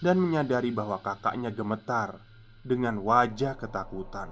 dan 0.05 0.21
menyadari 0.21 0.69
bahwa 0.69 1.01
kakaknya 1.01 1.49
gemetar 1.49 2.21
dengan 2.61 3.01
wajah 3.01 3.57
ketakutan. 3.57 4.29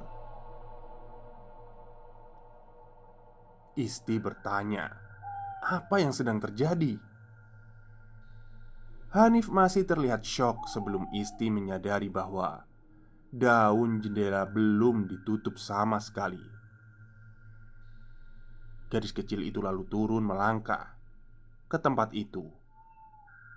Isti 3.78 4.20
bertanya, 4.20 4.90
"Apa 5.64 6.02
yang 6.02 6.12
sedang 6.12 6.42
terjadi?" 6.42 7.07
Hanif 9.08 9.48
masih 9.48 9.88
terlihat 9.88 10.20
shock 10.20 10.68
sebelum 10.68 11.08
Isti 11.16 11.48
menyadari 11.48 12.12
bahwa 12.12 12.68
daun 13.32 14.04
jendela 14.04 14.44
belum 14.44 15.08
ditutup 15.08 15.56
sama 15.56 15.96
sekali. 15.96 16.44
Gadis 18.92 19.16
kecil 19.16 19.48
itu 19.48 19.64
lalu 19.64 19.88
turun 19.88 20.28
melangkah 20.28 20.92
ke 21.72 21.80
tempat 21.80 22.12
itu. 22.12 22.52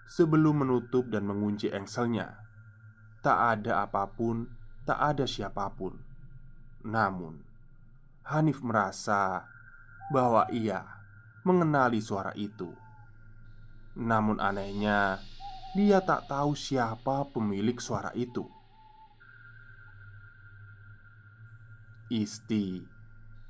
Sebelum 0.08 0.64
menutup 0.64 1.12
dan 1.12 1.28
mengunci 1.28 1.68
engselnya, 1.68 2.40
tak 3.20 3.60
ada 3.60 3.84
apa 3.84 4.08
pun, 4.08 4.48
tak 4.88 5.04
ada 5.04 5.28
siapa 5.28 5.68
pun. 5.76 6.00
Namun, 6.88 7.44
Hanif 8.24 8.64
merasa 8.64 9.44
bahwa 10.16 10.48
ia 10.48 10.84
mengenali 11.44 12.00
suara 12.00 12.32
itu. 12.40 12.72
Namun 14.00 14.40
anehnya, 14.40 15.20
dia 15.72 16.04
tak 16.04 16.28
tahu 16.28 16.52
siapa 16.52 17.32
pemilik 17.32 17.80
suara 17.80 18.12
itu. 18.12 18.44
Isti 22.12 22.84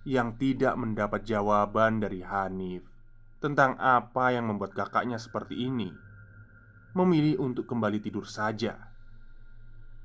yang 0.05 0.37
tidak 0.37 0.77
mendapat 0.77 1.25
jawaban 1.25 1.97
dari 1.97 2.21
Hanif 2.21 2.85
tentang 3.41 3.73
apa 3.81 4.37
yang 4.37 4.53
membuat 4.53 4.77
kakaknya 4.77 5.17
seperti 5.17 5.65
ini, 5.65 5.89
memilih 6.93 7.41
untuk 7.41 7.65
kembali 7.65 7.97
tidur 7.97 8.29
saja. 8.29 8.93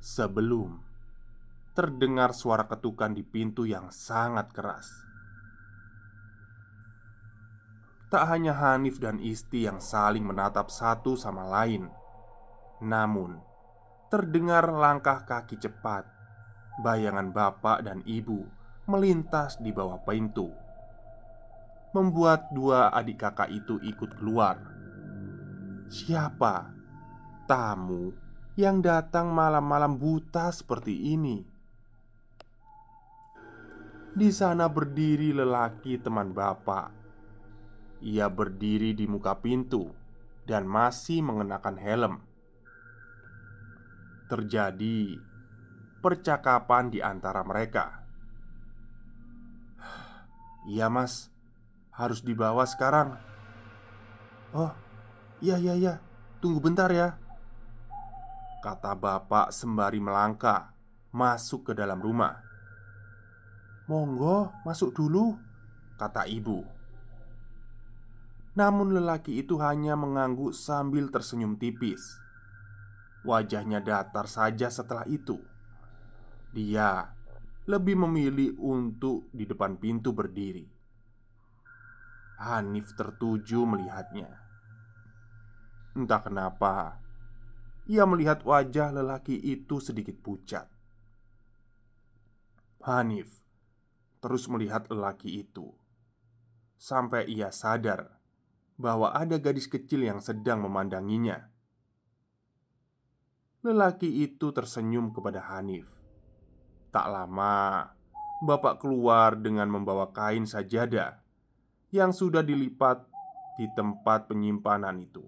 Sebelum 0.01 0.81
terdengar 1.77 2.33
suara 2.33 2.65
ketukan 2.65 3.13
di 3.13 3.21
pintu 3.21 3.69
yang 3.69 3.93
sangat 3.93 4.57
keras. 4.57 4.89
Tak 8.09 8.25
hanya 8.33 8.57
Hanif 8.57 8.97
dan 8.97 9.21
Isti 9.21 9.69
yang 9.69 9.85
saling 9.85 10.25
menatap 10.25 10.73
satu 10.73 11.13
sama 11.21 11.45
lain 11.45 12.06
Namun 12.83 13.41
Terdengar 14.07 14.71
langkah 14.71 15.27
kaki 15.27 15.59
cepat. 15.59 16.07
Bayangan 16.79 17.35
bapak 17.35 17.83
dan 17.83 18.07
ibu 18.07 18.47
Melintas 18.87 19.59
di 19.59 19.75
bawah 19.75 19.99
pintu. 20.07 20.47
Membuat 21.91 22.55
dua 22.55 22.95
adik 22.95 23.19
kakak 23.19 23.51
itu 23.51 23.83
ikut 23.83 24.15
keluar. 24.15 24.63
Siapa? 25.91 26.71
Tamu 27.51 28.15
yang 28.55 28.79
datang 28.79 29.35
malam-malam 29.35 29.99
buta 29.99 30.55
seperti 30.55 31.19
ini. 31.19 31.43
Di 34.15 34.31
sana 34.31 34.71
berdiri 34.71 35.35
lelaki 35.35 35.99
teman 35.99 36.31
bapak. 36.31 36.95
Ia 38.07 38.31
berdiri 38.31 38.95
di 38.95 39.11
muka 39.11 39.35
pintu 39.43 39.91
dan 40.47 40.63
masih 40.63 41.27
mengenakan 41.27 41.75
helm. 41.75 42.15
Terjadi 44.27 45.23
percakapan 46.03 46.91
di 46.91 46.99
antara 46.99 47.47
mereka. 47.47 48.03
"Iya, 50.67 50.91
Mas, 50.91 51.31
harus 51.95 52.27
dibawa 52.27 52.67
sekarang." 52.67 53.15
"Oh, 54.51 54.75
iya, 55.39 55.63
iya, 55.63 55.79
iya, 55.79 55.95
tunggu 56.43 56.59
bentar 56.59 56.91
ya." 56.91 57.15
Kata 58.67 58.99
bapak 58.99 59.55
sembari 59.55 60.03
melangkah 60.03 60.75
masuk 61.15 61.71
ke 61.71 61.73
dalam 61.79 62.03
rumah. 62.03 62.43
"Monggo, 63.87 64.51
masuk 64.67 64.91
dulu," 64.91 65.39
kata 66.03 66.27
ibu. 66.27 66.67
Namun 68.59 68.91
lelaki 68.91 69.39
itu 69.39 69.55
hanya 69.63 69.95
mengangguk 69.95 70.51
sambil 70.51 71.15
tersenyum 71.15 71.55
tipis 71.63 72.26
Wajahnya 73.27 73.83
datar 73.83 74.31
saja 74.31 74.71
setelah 74.71 75.03
itu. 75.11 75.43
Dia 76.55 77.11
lebih 77.67 77.99
memilih 78.07 78.55
untuk 78.63 79.27
di 79.35 79.43
depan 79.43 79.75
pintu 79.83 80.15
berdiri. 80.15 80.63
Hanif 82.39 82.95
tertuju 82.95 83.67
melihatnya. 83.67 84.31
Entah 85.99 86.23
kenapa 86.23 87.03
Ia 87.87 88.03
melihat 88.03 88.43
wajah 88.43 88.91
lelaki 88.95 89.35
itu 89.35 89.79
sedikit 89.83 90.19
pucat. 90.23 90.67
Hanif 92.87 93.43
terus 94.23 94.47
melihat 94.51 94.87
lelaki 94.91 95.43
itu 95.43 95.71
Sampai 96.77 97.25
ia 97.33 97.49
sadar 97.49 98.21
bahwa 98.77 99.09
ada 99.17 99.41
gadis 99.41 99.65
kecil 99.65 100.05
yang 100.05 100.21
sedang 100.21 100.61
memandanginya. 100.61 101.49
Lelaki 103.67 104.23
itu 104.23 104.55
tersenyum 104.55 105.11
kepada 105.11 105.43
Hanif. 105.43 105.91
Tak 106.95 107.11
lama, 107.11 107.91
bapak 108.39 108.79
keluar 108.79 109.35
dengan 109.35 109.67
membawa 109.67 110.15
kain 110.15 110.47
sajadah 110.47 111.19
yang 111.91 112.15
sudah 112.15 112.47
dilipat 112.47 113.03
di 113.59 113.67
tempat 113.75 114.31
penyimpanan 114.31 115.03
itu. 115.03 115.27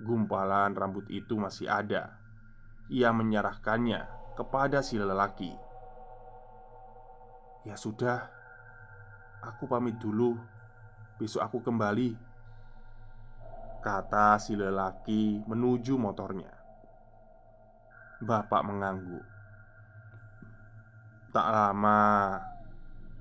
Gumpalan 0.00 0.72
rambut 0.72 1.04
itu 1.12 1.36
masih 1.36 1.68
ada. 1.68 2.16
Ia 2.88 3.12
menyerahkannya 3.12 4.32
kepada 4.32 4.80
si 4.80 4.96
lelaki. 4.96 5.52
"Ya 7.68 7.76
sudah, 7.76 8.32
aku 9.44 9.68
pamit 9.68 10.00
dulu." 10.00 10.40
Besok 11.20 11.44
aku 11.44 11.58
kembali 11.68 12.16
Kata 13.84 14.40
si 14.40 14.56
lelaki 14.56 15.44
menuju 15.44 15.94
motornya 16.00 16.53
Bapak 18.22 18.62
mengangguk. 18.62 19.24
Tak 21.34 21.46
lama 21.50 22.02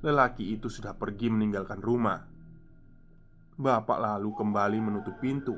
Lelaki 0.04 0.60
itu 0.60 0.68
sudah 0.68 0.92
pergi 1.00 1.32
meninggalkan 1.32 1.80
rumah. 1.80 2.20
Bapak 3.56 3.98
lalu 4.04 4.36
kembali 4.36 4.78
menutup 4.84 5.16
pintu 5.22 5.56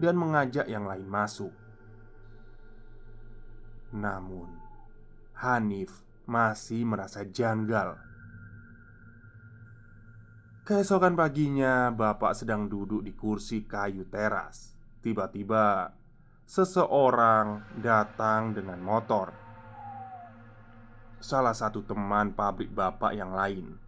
Dan 0.00 0.16
mengajak 0.16 0.64
yang 0.64 0.88
lain 0.88 1.04
masuk. 1.04 1.52
Namun 3.92 4.48
Hanif 5.36 6.00
masih 6.24 6.88
merasa 6.88 7.28
janggal. 7.28 7.98
Keesokan 10.62 11.18
paginya, 11.18 11.90
bapak 11.90 12.38
sedang 12.38 12.70
duduk 12.70 13.02
di 13.02 13.12
kursi 13.12 13.66
kayu 13.66 14.06
teras. 14.06 14.78
Tiba-tiba, 15.02 15.90
seseorang 16.46 17.78
datang 17.78 18.54
dengan 18.54 18.78
motor. 18.78 19.32
Salah 21.22 21.54
satu 21.54 21.86
teman 21.86 22.34
pabrik 22.34 22.70
bapak 22.74 23.14
yang 23.14 23.32
lain. 23.32 23.78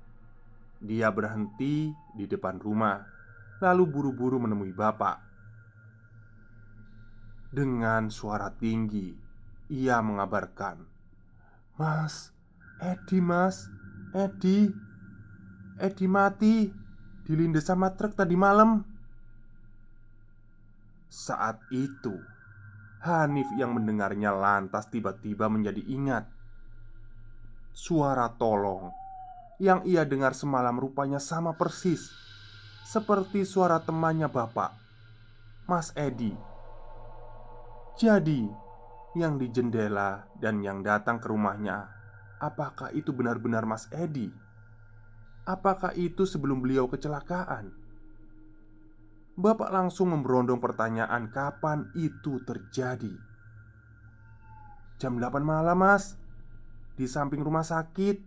Dia 0.79 1.11
berhenti 1.11 1.90
di 2.14 2.25
depan 2.29 2.61
rumah, 2.61 3.03
lalu 3.59 3.85
buru-buru 3.88 4.38
menemui 4.38 4.71
bapak. 4.71 5.19
Dengan 7.55 8.11
suara 8.11 8.51
tinggi, 8.51 9.14
ia 9.71 10.03
mengabarkan, 10.03 10.83
"Mas, 11.79 12.35
Edi, 12.83 13.19
Mas, 13.23 13.71
Edi." 14.14 14.85
Edi 15.75 16.07
mati 16.07 16.71
Dilindas 17.27 17.67
sama 17.67 17.99
truk 17.99 18.14
tadi 18.14 18.38
malam 18.38 18.87
Saat 21.11 21.59
itu 21.75 22.14
Hanif 23.05 23.53
yang 23.61 23.77
mendengarnya 23.77 24.33
lantas 24.33 24.88
tiba-tiba 24.88 25.53
menjadi 25.53 25.85
ingat 25.85 26.25
Suara 27.75 28.33
tolong 28.33 28.88
yang 29.59 29.85
ia 29.87 30.03
dengar 30.09 30.33
semalam 30.35 30.75
rupanya 30.79 31.21
sama 31.21 31.55
persis 31.55 32.11
seperti 32.85 33.49
suara 33.49 33.81
temannya 33.81 34.29
bapak, 34.29 34.77
Mas 35.64 35.90
Edi. 35.97 36.37
Jadi, 37.97 38.45
yang 39.17 39.40
di 39.40 39.49
jendela 39.49 40.29
dan 40.37 40.61
yang 40.61 40.85
datang 40.85 41.17
ke 41.17 41.27
rumahnya, 41.27 41.88
apakah 42.38 42.93
itu 42.93 43.11
benar-benar 43.11 43.64
Mas 43.64 43.88
Edi? 43.90 44.29
Apakah 45.49 45.97
itu 45.97 46.29
sebelum 46.29 46.61
beliau 46.61 46.87
kecelakaan? 46.87 47.84
Bapak 49.35 49.75
langsung 49.75 50.14
memberondong 50.14 50.62
pertanyaan 50.62 51.27
kapan 51.27 51.90
itu 51.99 52.38
terjadi. 52.47 53.11
Jam 55.03 55.18
8 55.18 55.42
malam 55.42 55.75
mas. 55.75 56.14
Di 56.94 57.11
samping 57.11 57.42
rumah 57.42 57.66
sakit 57.66 58.23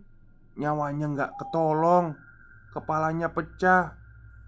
Nyawanya 0.59 1.07
nggak 1.15 1.31
ketolong 1.39 2.19
Kepalanya 2.75 3.31
pecah 3.31 3.95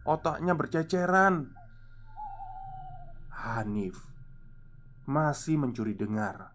Otaknya 0.04 0.52
berceceran. 0.52 1.56
Hanif 3.32 4.12
Masih 5.08 5.56
mencuri 5.56 5.96
dengar. 5.96 6.52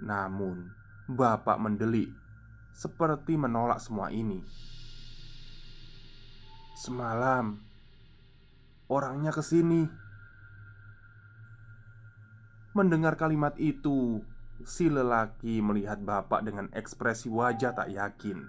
Namun 0.00 0.72
Bapak 1.12 1.60
mendelik 1.60 2.08
Seperti 2.72 3.36
menolak 3.36 3.84
semua 3.84 4.08
ini. 4.08 4.40
Semalam 6.72 7.71
Orangnya 8.92 9.32
ke 9.32 9.40
sini 9.40 9.88
Mendengar 12.72 13.20
kalimat 13.20 13.52
itu, 13.60 14.24
si 14.64 14.88
lelaki 14.88 15.60
melihat 15.60 16.00
bapak 16.00 16.40
dengan 16.40 16.72
ekspresi 16.72 17.28
wajah 17.28 17.76
tak 17.76 17.92
yakin. 17.92 18.48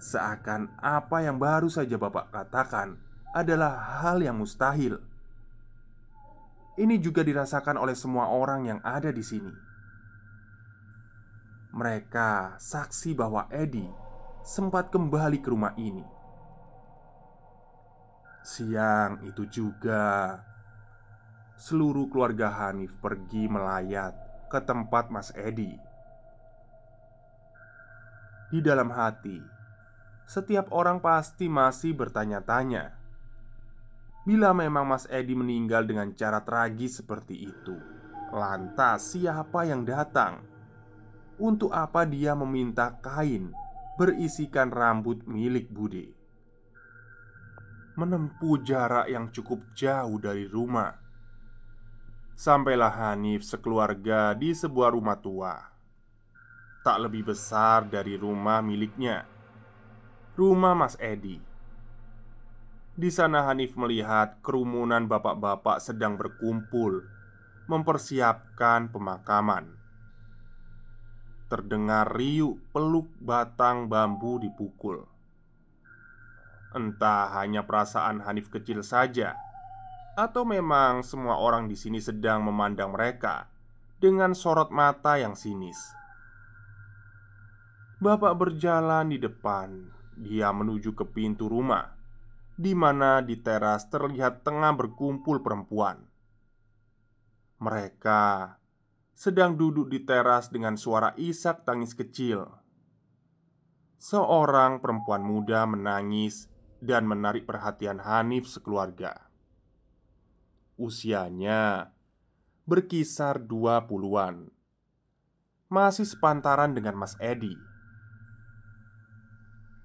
Seakan 0.00 0.72
apa 0.80 1.20
yang 1.20 1.36
baru 1.36 1.68
saja 1.68 2.00
bapak 2.00 2.32
katakan 2.32 2.96
adalah 3.36 4.00
hal 4.00 4.24
yang 4.24 4.40
mustahil. 4.40 4.96
Ini 6.80 6.96
juga 7.04 7.20
dirasakan 7.20 7.76
oleh 7.76 7.92
semua 7.92 8.32
orang 8.32 8.64
yang 8.64 8.80
ada 8.80 9.12
di 9.12 9.20
sini. 9.20 9.52
Mereka 11.76 12.56
saksi 12.56 13.12
bahwa 13.12 13.44
Edi 13.52 13.84
sempat 14.40 14.88
kembali 14.88 15.44
ke 15.44 15.52
rumah 15.52 15.76
ini. 15.76 16.17
Siang 18.48 19.20
itu 19.28 19.44
juga 19.44 20.40
seluruh 21.60 22.08
keluarga 22.08 22.48
Hanif 22.48 22.96
pergi 22.96 23.44
melayat 23.44 24.16
ke 24.48 24.56
tempat 24.64 25.12
Mas 25.12 25.28
Edi. 25.36 25.76
Di 28.48 28.64
dalam 28.64 28.88
hati, 28.88 29.36
setiap 30.24 30.72
orang 30.72 30.96
pasti 31.04 31.44
masih 31.52 31.92
bertanya-tanya, 31.92 32.96
bila 34.24 34.56
memang 34.56 34.88
Mas 34.88 35.04
Edi 35.12 35.36
meninggal 35.36 35.84
dengan 35.84 36.08
cara 36.16 36.40
tragis 36.40 37.04
seperti 37.04 37.52
itu, 37.52 37.76
lantas 38.32 39.12
siapa 39.12 39.68
yang 39.68 39.84
datang? 39.84 40.40
Untuk 41.36 41.68
apa 41.68 42.08
dia 42.08 42.32
meminta 42.32 42.96
kain 43.04 43.52
berisikan 44.00 44.72
rambut 44.72 45.28
milik 45.28 45.68
Bude? 45.68 46.17
Menempuh 47.98 48.62
jarak 48.62 49.10
yang 49.10 49.26
cukup 49.34 49.74
jauh 49.74 50.22
dari 50.22 50.46
rumah. 50.46 50.94
Sampailah 52.38 52.94
Hanif 52.94 53.42
sekeluarga 53.42 54.38
di 54.38 54.54
sebuah 54.54 54.94
rumah 54.94 55.18
tua. 55.18 55.58
Tak 56.86 56.94
lebih 57.02 57.34
besar 57.34 57.90
dari 57.90 58.14
rumah 58.14 58.62
miliknya. 58.62 59.26
Rumah 60.38 60.78
Mas 60.78 60.94
Edi. 61.02 61.42
Di 62.94 63.10
sana 63.10 63.50
Hanif 63.50 63.74
melihat 63.74 64.38
kerumunan 64.46 65.10
bapak-bapak 65.10 65.82
sedang 65.82 66.14
berkumpul 66.14 67.02
Mempersiapkan 67.66 68.94
pemakaman. 68.94 69.74
Terdengar 71.50 72.14
riuk 72.14 72.62
peluk 72.70 73.10
batang 73.18 73.90
bambu 73.90 74.38
dipukul 74.38 75.17
Entah 76.76 77.32
hanya 77.40 77.64
perasaan 77.64 78.20
Hanif 78.24 78.52
kecil 78.52 78.84
saja 78.84 79.36
atau 80.18 80.42
memang 80.42 81.06
semua 81.06 81.38
orang 81.38 81.70
di 81.70 81.78
sini 81.78 82.02
sedang 82.02 82.42
memandang 82.42 82.90
mereka 82.90 83.48
dengan 83.96 84.34
sorot 84.34 84.68
mata 84.68 85.16
yang 85.16 85.38
sinis? 85.38 85.78
Bapak 87.98 88.34
berjalan 88.38 89.10
di 89.10 89.18
depan. 89.18 89.94
Dia 90.18 90.50
menuju 90.50 90.98
ke 90.98 91.06
pintu 91.06 91.46
rumah, 91.46 91.94
di 92.58 92.74
mana 92.74 93.22
di 93.22 93.38
teras 93.38 93.86
terlihat 93.86 94.42
tengah 94.42 94.74
berkumpul 94.74 95.42
perempuan. 95.46 96.02
Mereka 97.62 98.54
sedang 99.14 99.58
duduk 99.58 99.90
di 99.90 100.02
teras 100.02 100.50
dengan 100.50 100.78
suara 100.78 101.14
isak 101.18 101.66
tangis 101.66 101.94
kecil. 101.94 102.46
Seorang 103.98 104.78
perempuan 104.78 105.26
muda 105.26 105.66
menangis 105.66 106.46
dan 106.78 107.06
menarik 107.06 107.44
perhatian 107.44 107.98
Hanif 108.02 108.46
sekeluarga. 108.46 109.26
Usianya 110.78 111.90
berkisar 112.70 113.42
20-an 113.42 114.54
Masih 115.68 116.06
sepantaran 116.06 116.70
dengan 116.72 116.94
Mas 116.94 117.18
Edi. 117.18 117.52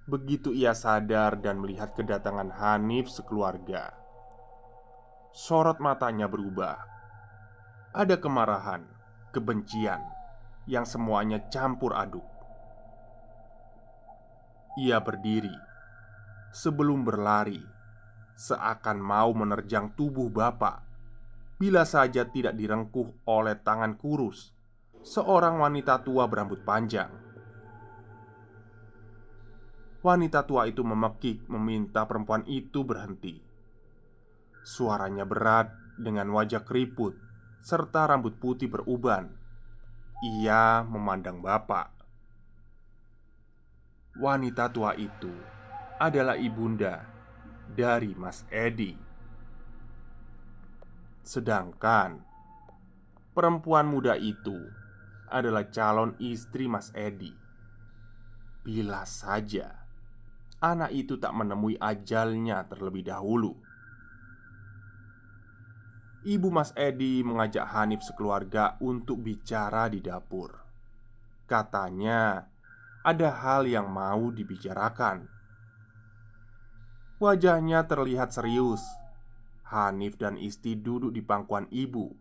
Begitu 0.05 0.53
ia 0.53 0.77
sadar 0.77 1.41
dan 1.41 1.57
melihat 1.57 1.97
kedatangan 1.97 2.53
Hanif 2.61 3.09
sekeluarga 3.09 3.97
Sorot 5.33 5.81
matanya 5.81 6.29
berubah. 6.29 6.77
Ada 7.89 8.21
kemarahan, 8.21 8.85
kebencian 9.33 10.05
Yang 10.69 10.93
semuanya 10.93 11.41
campur 11.49 11.97
aduk. 11.97 12.25
Ia 14.77 15.01
berdiri 15.01 15.72
Sebelum 16.53 17.01
berlari 17.01 17.57
Seakan 18.37 19.01
mau 19.01 19.33
menerjang 19.33 19.97
tubuh 19.97 20.29
bapak 20.29 20.85
Bila 21.57 21.81
saja 21.81 22.29
tidak 22.29 22.53
direngkuh 22.53 23.25
oleh 23.25 23.57
tangan 23.57 23.97
kurus 23.97 24.53
Seorang 25.03 25.59
wanita 25.59 25.99
tua 25.99 26.31
berambut 26.31 26.63
panjang. 26.63 27.11
Wanita 29.99 30.47
tua 30.47 30.63
itu 30.69 30.79
memekik 30.79 31.43
meminta 31.51 32.07
perempuan 32.07 32.47
itu 32.47 32.87
berhenti. 32.87 33.43
Suaranya 34.63 35.27
berat 35.27 35.75
dengan 35.99 36.31
wajah 36.31 36.63
keriput 36.63 37.19
Serta 37.59 38.07
rambut 38.07 38.39
putih 38.39 38.71
beruban. 38.71 39.33
Ia 40.23 40.87
memandang 40.87 41.43
bapak 41.43 41.91
Wanita 44.21 44.71
tua 44.71 44.95
itu 44.95 45.33
adalah 45.99 46.37
ibunda 46.37 47.05
dari 47.69 48.13
Mas 48.17 48.45
Edi. 48.49 48.93
Sedangkan 51.23 52.21
perempuan 53.33 53.87
muda 53.87 54.13
itu 54.19 54.57
adalah 55.29 55.69
calon 55.69 56.13
istri 56.21 56.69
Mas 56.69 56.93
Edi. 56.93 57.33
Bila 58.63 59.03
saja 59.03 59.83
anak 60.63 60.95
itu 60.95 61.19
tak 61.19 61.35
menemui 61.35 61.75
ajalnya 61.75 62.63
terlebih 62.71 63.03
dahulu. 63.03 63.51
Ibu 66.23 66.47
Mas 66.47 66.71
Edi 66.79 67.19
mengajak 67.19 67.67
Hanif 67.75 67.99
sekeluarga 68.07 68.79
untuk 68.79 69.19
bicara 69.19 69.91
di 69.91 69.99
dapur. 69.99 70.55
Katanya, 71.43 72.47
ada 73.03 73.29
hal 73.43 73.67
yang 73.67 73.91
mau 73.91 74.31
dibicarakan. 74.31 75.27
Wajahnya 77.21 77.85
terlihat 77.85 78.33
serius. 78.33 78.81
Hanif 79.69 80.17
dan 80.17 80.37
Isti 80.37 80.77
duduk 80.77 81.13
di 81.13 81.21
pangkuan 81.21 81.69
ibu. 81.69 82.13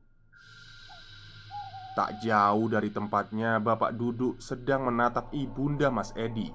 Tak 1.92 2.24
jauh 2.24 2.72
dari 2.72 2.88
tempatnya, 2.88 3.60
bapak 3.60 3.92
duduk 3.92 4.40
sedang 4.40 4.88
menatap 4.88 5.28
ibunda 5.36 5.92
Mas 5.92 6.16
Edi 6.16 6.48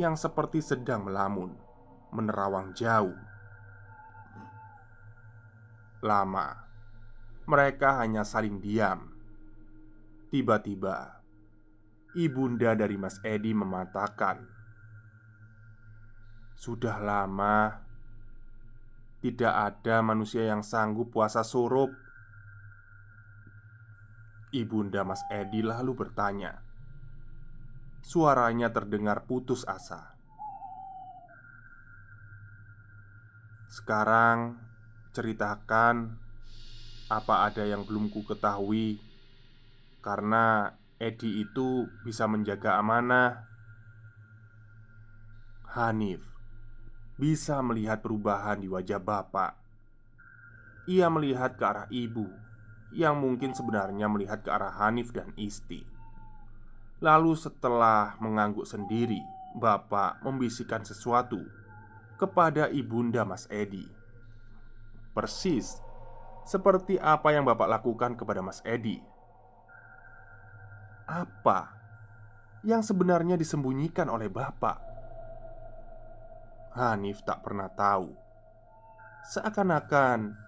yang 0.00 0.16
seperti 0.16 0.64
sedang 0.64 1.04
melamun, 1.04 1.52
menerawang 2.14 2.72
jauh. 2.72 3.12
Lama, 6.00 6.54
mereka 7.44 8.00
hanya 8.00 8.24
saling 8.24 8.62
diam. 8.62 9.12
Tiba-tiba, 10.32 11.20
ibunda 12.16 12.72
dari 12.72 12.96
Mas 12.96 13.20
Edi 13.20 13.52
mematakan, 13.52 14.57
sudah 16.58 16.98
lama 16.98 17.86
tidak 19.22 19.54
ada 19.54 20.02
manusia 20.02 20.46
yang 20.46 20.66
sanggup 20.66 21.14
puasa 21.14 21.46
surup. 21.46 21.90
Ibunda 24.50 25.06
Mas 25.06 25.22
Edi 25.30 25.62
lalu 25.62 25.94
bertanya, 25.94 26.62
Suaranya 28.02 28.70
terdengar 28.70 29.26
putus 29.26 29.66
asa. 29.66 30.14
Sekarang 33.68 34.58
ceritakan 35.12 36.16
apa 37.10 37.34
ada 37.46 37.64
yang 37.68 37.84
belum 37.84 38.08
ku 38.08 38.24
ketahui 38.24 39.00
Karena 40.00 40.72
Edi 40.96 41.44
itu 41.44 41.84
bisa 42.04 42.24
menjaga 42.24 42.80
amanah 42.80 43.44
Hanif 45.76 46.37
bisa 47.18 47.60
melihat 47.60 48.00
perubahan 48.00 48.62
di 48.62 48.70
wajah 48.70 49.02
bapak 49.02 49.52
Ia 50.86 51.10
melihat 51.12 51.58
ke 51.58 51.64
arah 51.66 51.86
ibu 51.90 52.24
Yang 52.94 53.14
mungkin 53.18 53.50
sebenarnya 53.52 54.06
melihat 54.08 54.40
ke 54.40 54.48
arah 54.48 54.72
Hanif 54.80 55.12
dan 55.12 55.34
Isti 55.34 55.84
Lalu 57.02 57.34
setelah 57.34 58.16
mengangguk 58.22 58.64
sendiri 58.64 59.20
Bapak 59.58 60.22
membisikkan 60.22 60.86
sesuatu 60.86 61.42
Kepada 62.16 62.70
ibunda 62.70 63.26
Mas 63.26 63.50
Edi 63.50 63.84
Persis 65.12 65.82
seperti 66.48 66.96
apa 66.96 67.28
yang 67.36 67.44
Bapak 67.44 67.68
lakukan 67.68 68.16
kepada 68.16 68.40
Mas 68.40 68.64
Edi. 68.64 68.96
Apa 71.04 71.76
yang 72.64 72.80
sebenarnya 72.80 73.36
disembunyikan 73.36 74.08
oleh 74.08 74.32
Bapak? 74.32 74.87
Hanif 76.78 77.26
tak 77.26 77.42
pernah 77.42 77.66
tahu. 77.66 78.14
Seakan-akan 79.26 80.38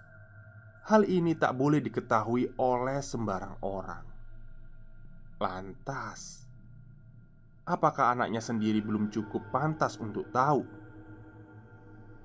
hal 0.86 1.02
ini 1.10 1.34
tak 1.34 1.58
boleh 1.58 1.82
diketahui 1.82 2.54
oleh 2.54 3.02
sembarang 3.02 3.58
orang. 3.66 4.06
Lantas, 5.42 6.46
apakah 7.66 8.14
anaknya 8.14 8.38
sendiri 8.38 8.78
belum 8.78 9.10
cukup 9.10 9.50
pantas 9.50 9.98
untuk 9.98 10.30
tahu? 10.30 10.62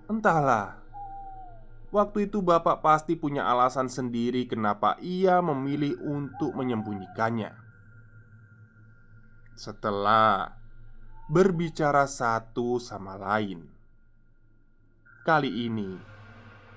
Entahlah, 0.05 0.85
Waktu 1.95 2.27
itu 2.27 2.43
bapak 2.43 2.83
pasti 2.83 3.15
punya 3.15 3.47
alasan 3.47 3.87
sendiri 3.87 4.43
kenapa 4.51 4.99
ia 4.99 5.39
memilih 5.39 5.95
untuk 6.03 6.51
menyembunyikannya. 6.51 7.55
Setelah 9.55 10.51
berbicara 11.31 12.03
satu 12.03 12.83
sama 12.83 13.15
lain, 13.15 13.63
kali 15.25 15.65
ini 15.65 15.97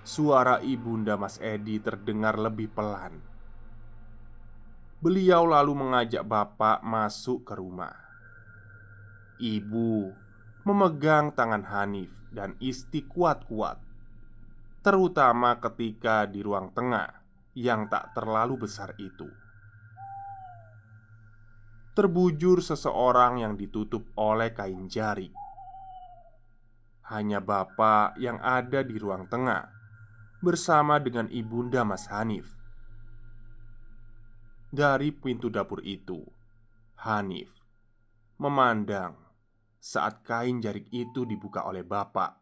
suara 0.01 0.65
ibunda 0.65 1.21
Mas 1.21 1.37
Edi 1.37 1.77
terdengar 1.85 2.41
lebih 2.41 2.73
pelan. 2.73 3.21
Beliau 5.05 5.45
lalu 5.45 5.77
mengajak 5.77 6.25
bapak 6.25 6.81
masuk 6.81 7.45
ke 7.45 7.53
rumah. 7.53 7.93
Ibu 9.37 10.17
memegang 10.65 11.37
tangan 11.37 11.61
Hanif 11.69 12.25
dan 12.33 12.57
Isti 12.57 13.05
kuat-kuat 13.05 13.85
terutama 14.81 15.61
ketika 15.61 16.25
di 16.25 16.41
ruang 16.41 16.73
tengah 16.73 17.21
yang 17.53 17.85
tak 17.93 18.17
terlalu 18.17 18.65
besar 18.65 18.97
itu. 18.97 19.29
Terbujur 21.93 22.65
seseorang 22.65 23.45
yang 23.45 23.61
ditutup 23.61 24.09
oleh 24.17 24.57
kain 24.57 24.89
jari. 24.89 25.48
Hanya 27.09 27.41
bapak 27.41 28.21
yang 28.21 28.37
ada 28.45 28.85
di 28.85 29.01
ruang 29.01 29.25
tengah 29.33 29.73
bersama 30.45 31.01
dengan 31.01 31.27
ibunda 31.33 31.83
Mas 31.83 32.07
Hanif. 32.13 32.53
Dari 34.69 35.09
pintu 35.17 35.49
dapur 35.49 35.81
itu, 35.81 36.21
Hanif 37.01 37.59
memandang 38.39 39.19
saat 39.83 40.23
kain 40.23 40.63
jarik 40.63 40.87
itu 40.95 41.27
dibuka 41.27 41.67
oleh 41.67 41.83
bapak 41.83 42.39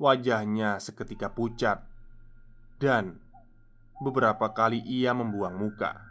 Wajahnya 0.00 0.80
seketika 0.80 1.30
pucat 1.30 1.84
Dan 2.80 3.20
beberapa 4.00 4.50
kali 4.52 4.80
ia 4.80 5.12
membuang 5.12 5.60
muka 5.60 6.08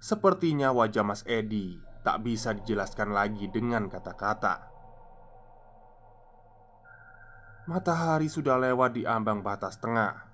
Sepertinya 0.00 0.72
wajah 0.72 1.04
Mas 1.04 1.22
Edi 1.28 1.80
tak 2.04 2.20
bisa 2.20 2.52
dijelaskan 2.52 3.16
lagi 3.16 3.48
dengan 3.48 3.88
kata-kata 3.88 4.70
Matahari 7.64 8.28
sudah 8.28 8.60
lewat 8.60 8.92
di 8.92 9.08
ambang 9.08 9.40
batas 9.40 9.80
tengah 9.80 10.28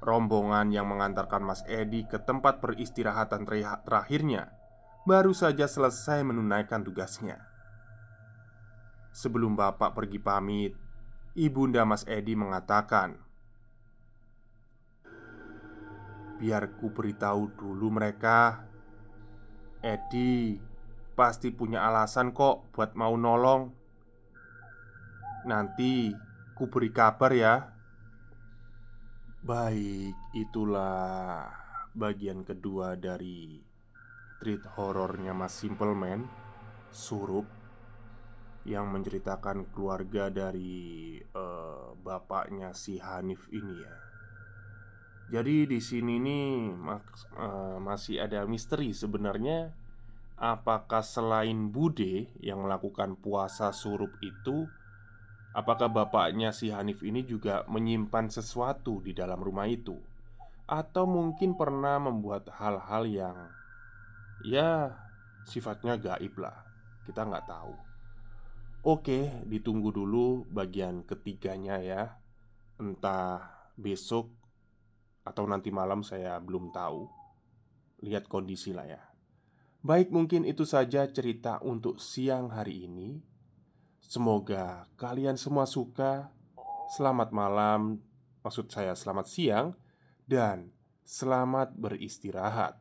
Rombongan 0.00 0.72
yang 0.72 0.88
mengantarkan 0.88 1.44
Mas 1.44 1.60
Edi 1.68 2.08
ke 2.08 2.16
tempat 2.16 2.64
peristirahatan 2.64 3.44
terakhirnya 3.84 4.56
Baru 5.04 5.36
saja 5.36 5.68
selesai 5.68 6.24
menunaikan 6.24 6.80
tugasnya 6.80 7.36
Sebelum 9.12 9.52
bapak 9.60 9.92
pergi 9.92 10.16
pamit 10.16 10.72
Ibunda 11.34 11.82
Mas 11.82 12.06
Edi 12.06 12.38
mengatakan, 12.38 13.18
"Biar 16.38 16.78
ku 16.78 16.94
beritahu 16.94 17.50
dulu 17.58 17.90
mereka. 17.90 18.62
Edi 19.82 20.62
pasti 21.14 21.54
punya 21.54 21.86
alasan 21.86 22.34
kok 22.34 22.74
buat 22.74 22.98
mau 22.98 23.14
nolong. 23.14 23.70
Nanti 25.46 26.10
ku 26.58 26.66
beri 26.68 26.90
kabar 26.90 27.32
ya." 27.32 27.54
Baik, 29.44 30.16
itulah 30.32 31.52
bagian 31.92 32.42
kedua 32.48 32.96
dari 32.96 33.60
treat 34.40 34.64
horornya 34.76 35.36
Mas 35.36 35.52
Simple 35.52 35.92
Man, 35.92 36.24
Surup 36.88 37.44
yang 38.64 38.88
menceritakan 38.88 39.68
keluarga 39.68 40.32
dari 40.32 41.20
uh, 41.20 41.92
bapaknya 42.00 42.72
si 42.72 42.96
Hanif 42.96 43.44
ini 43.52 43.76
ya. 43.76 43.94
Jadi 45.24 45.64
di 45.68 45.80
sini 45.80 46.20
nih 46.20 46.72
mak, 46.72 47.04
uh, 47.36 47.76
masih 47.80 48.20
ada 48.20 48.44
misteri 48.44 48.92
sebenarnya 48.92 49.72
apakah 50.34 51.00
selain 51.00 51.70
Bude 51.70 52.30
yang 52.42 52.66
melakukan 52.66 53.18
puasa 53.18 53.70
surup 53.70 54.10
itu 54.20 54.66
apakah 55.54 55.86
bapaknya 55.86 56.50
si 56.50 56.74
Hanif 56.74 57.02
ini 57.06 57.22
juga 57.22 57.62
menyimpan 57.70 58.30
sesuatu 58.30 58.98
di 58.98 59.14
dalam 59.14 59.38
rumah 59.38 59.70
itu 59.70 59.94
atau 60.64 61.04
mungkin 61.04 61.54
pernah 61.54 62.00
membuat 62.00 62.50
hal-hal 62.56 63.04
yang 63.06 63.36
ya 64.42 64.96
sifatnya 65.46 66.00
gaib 66.00 66.34
lah 66.40 66.64
kita 67.04 67.22
nggak 67.22 67.46
tahu 67.46 67.74
Oke, 68.84 69.32
ditunggu 69.48 69.96
dulu 69.96 70.44
bagian 70.44 71.08
ketiganya 71.08 71.80
ya. 71.80 72.20
Entah 72.76 73.40
besok 73.80 74.28
atau 75.24 75.48
nanti 75.48 75.72
malam 75.72 76.04
saya 76.04 76.36
belum 76.36 76.68
tahu. 76.68 77.08
Lihat 78.04 78.28
kondisi 78.28 78.76
lah 78.76 78.84
ya. 78.84 79.00
Baik, 79.84 80.08
mungkin 80.16 80.48
itu 80.48 80.64
saja 80.64 81.04
cerita 81.12 81.60
untuk 81.60 82.00
siang 82.00 82.48
hari 82.48 82.88
ini. 82.88 83.20
Semoga 84.00 84.88
kalian 84.96 85.36
semua 85.36 85.68
suka. 85.68 86.32
Selamat 86.96 87.36
malam, 87.36 88.00
maksud 88.40 88.72
saya 88.72 88.96
selamat 88.96 89.28
siang 89.28 89.76
dan 90.24 90.72
selamat 91.04 91.76
beristirahat. 91.76 92.80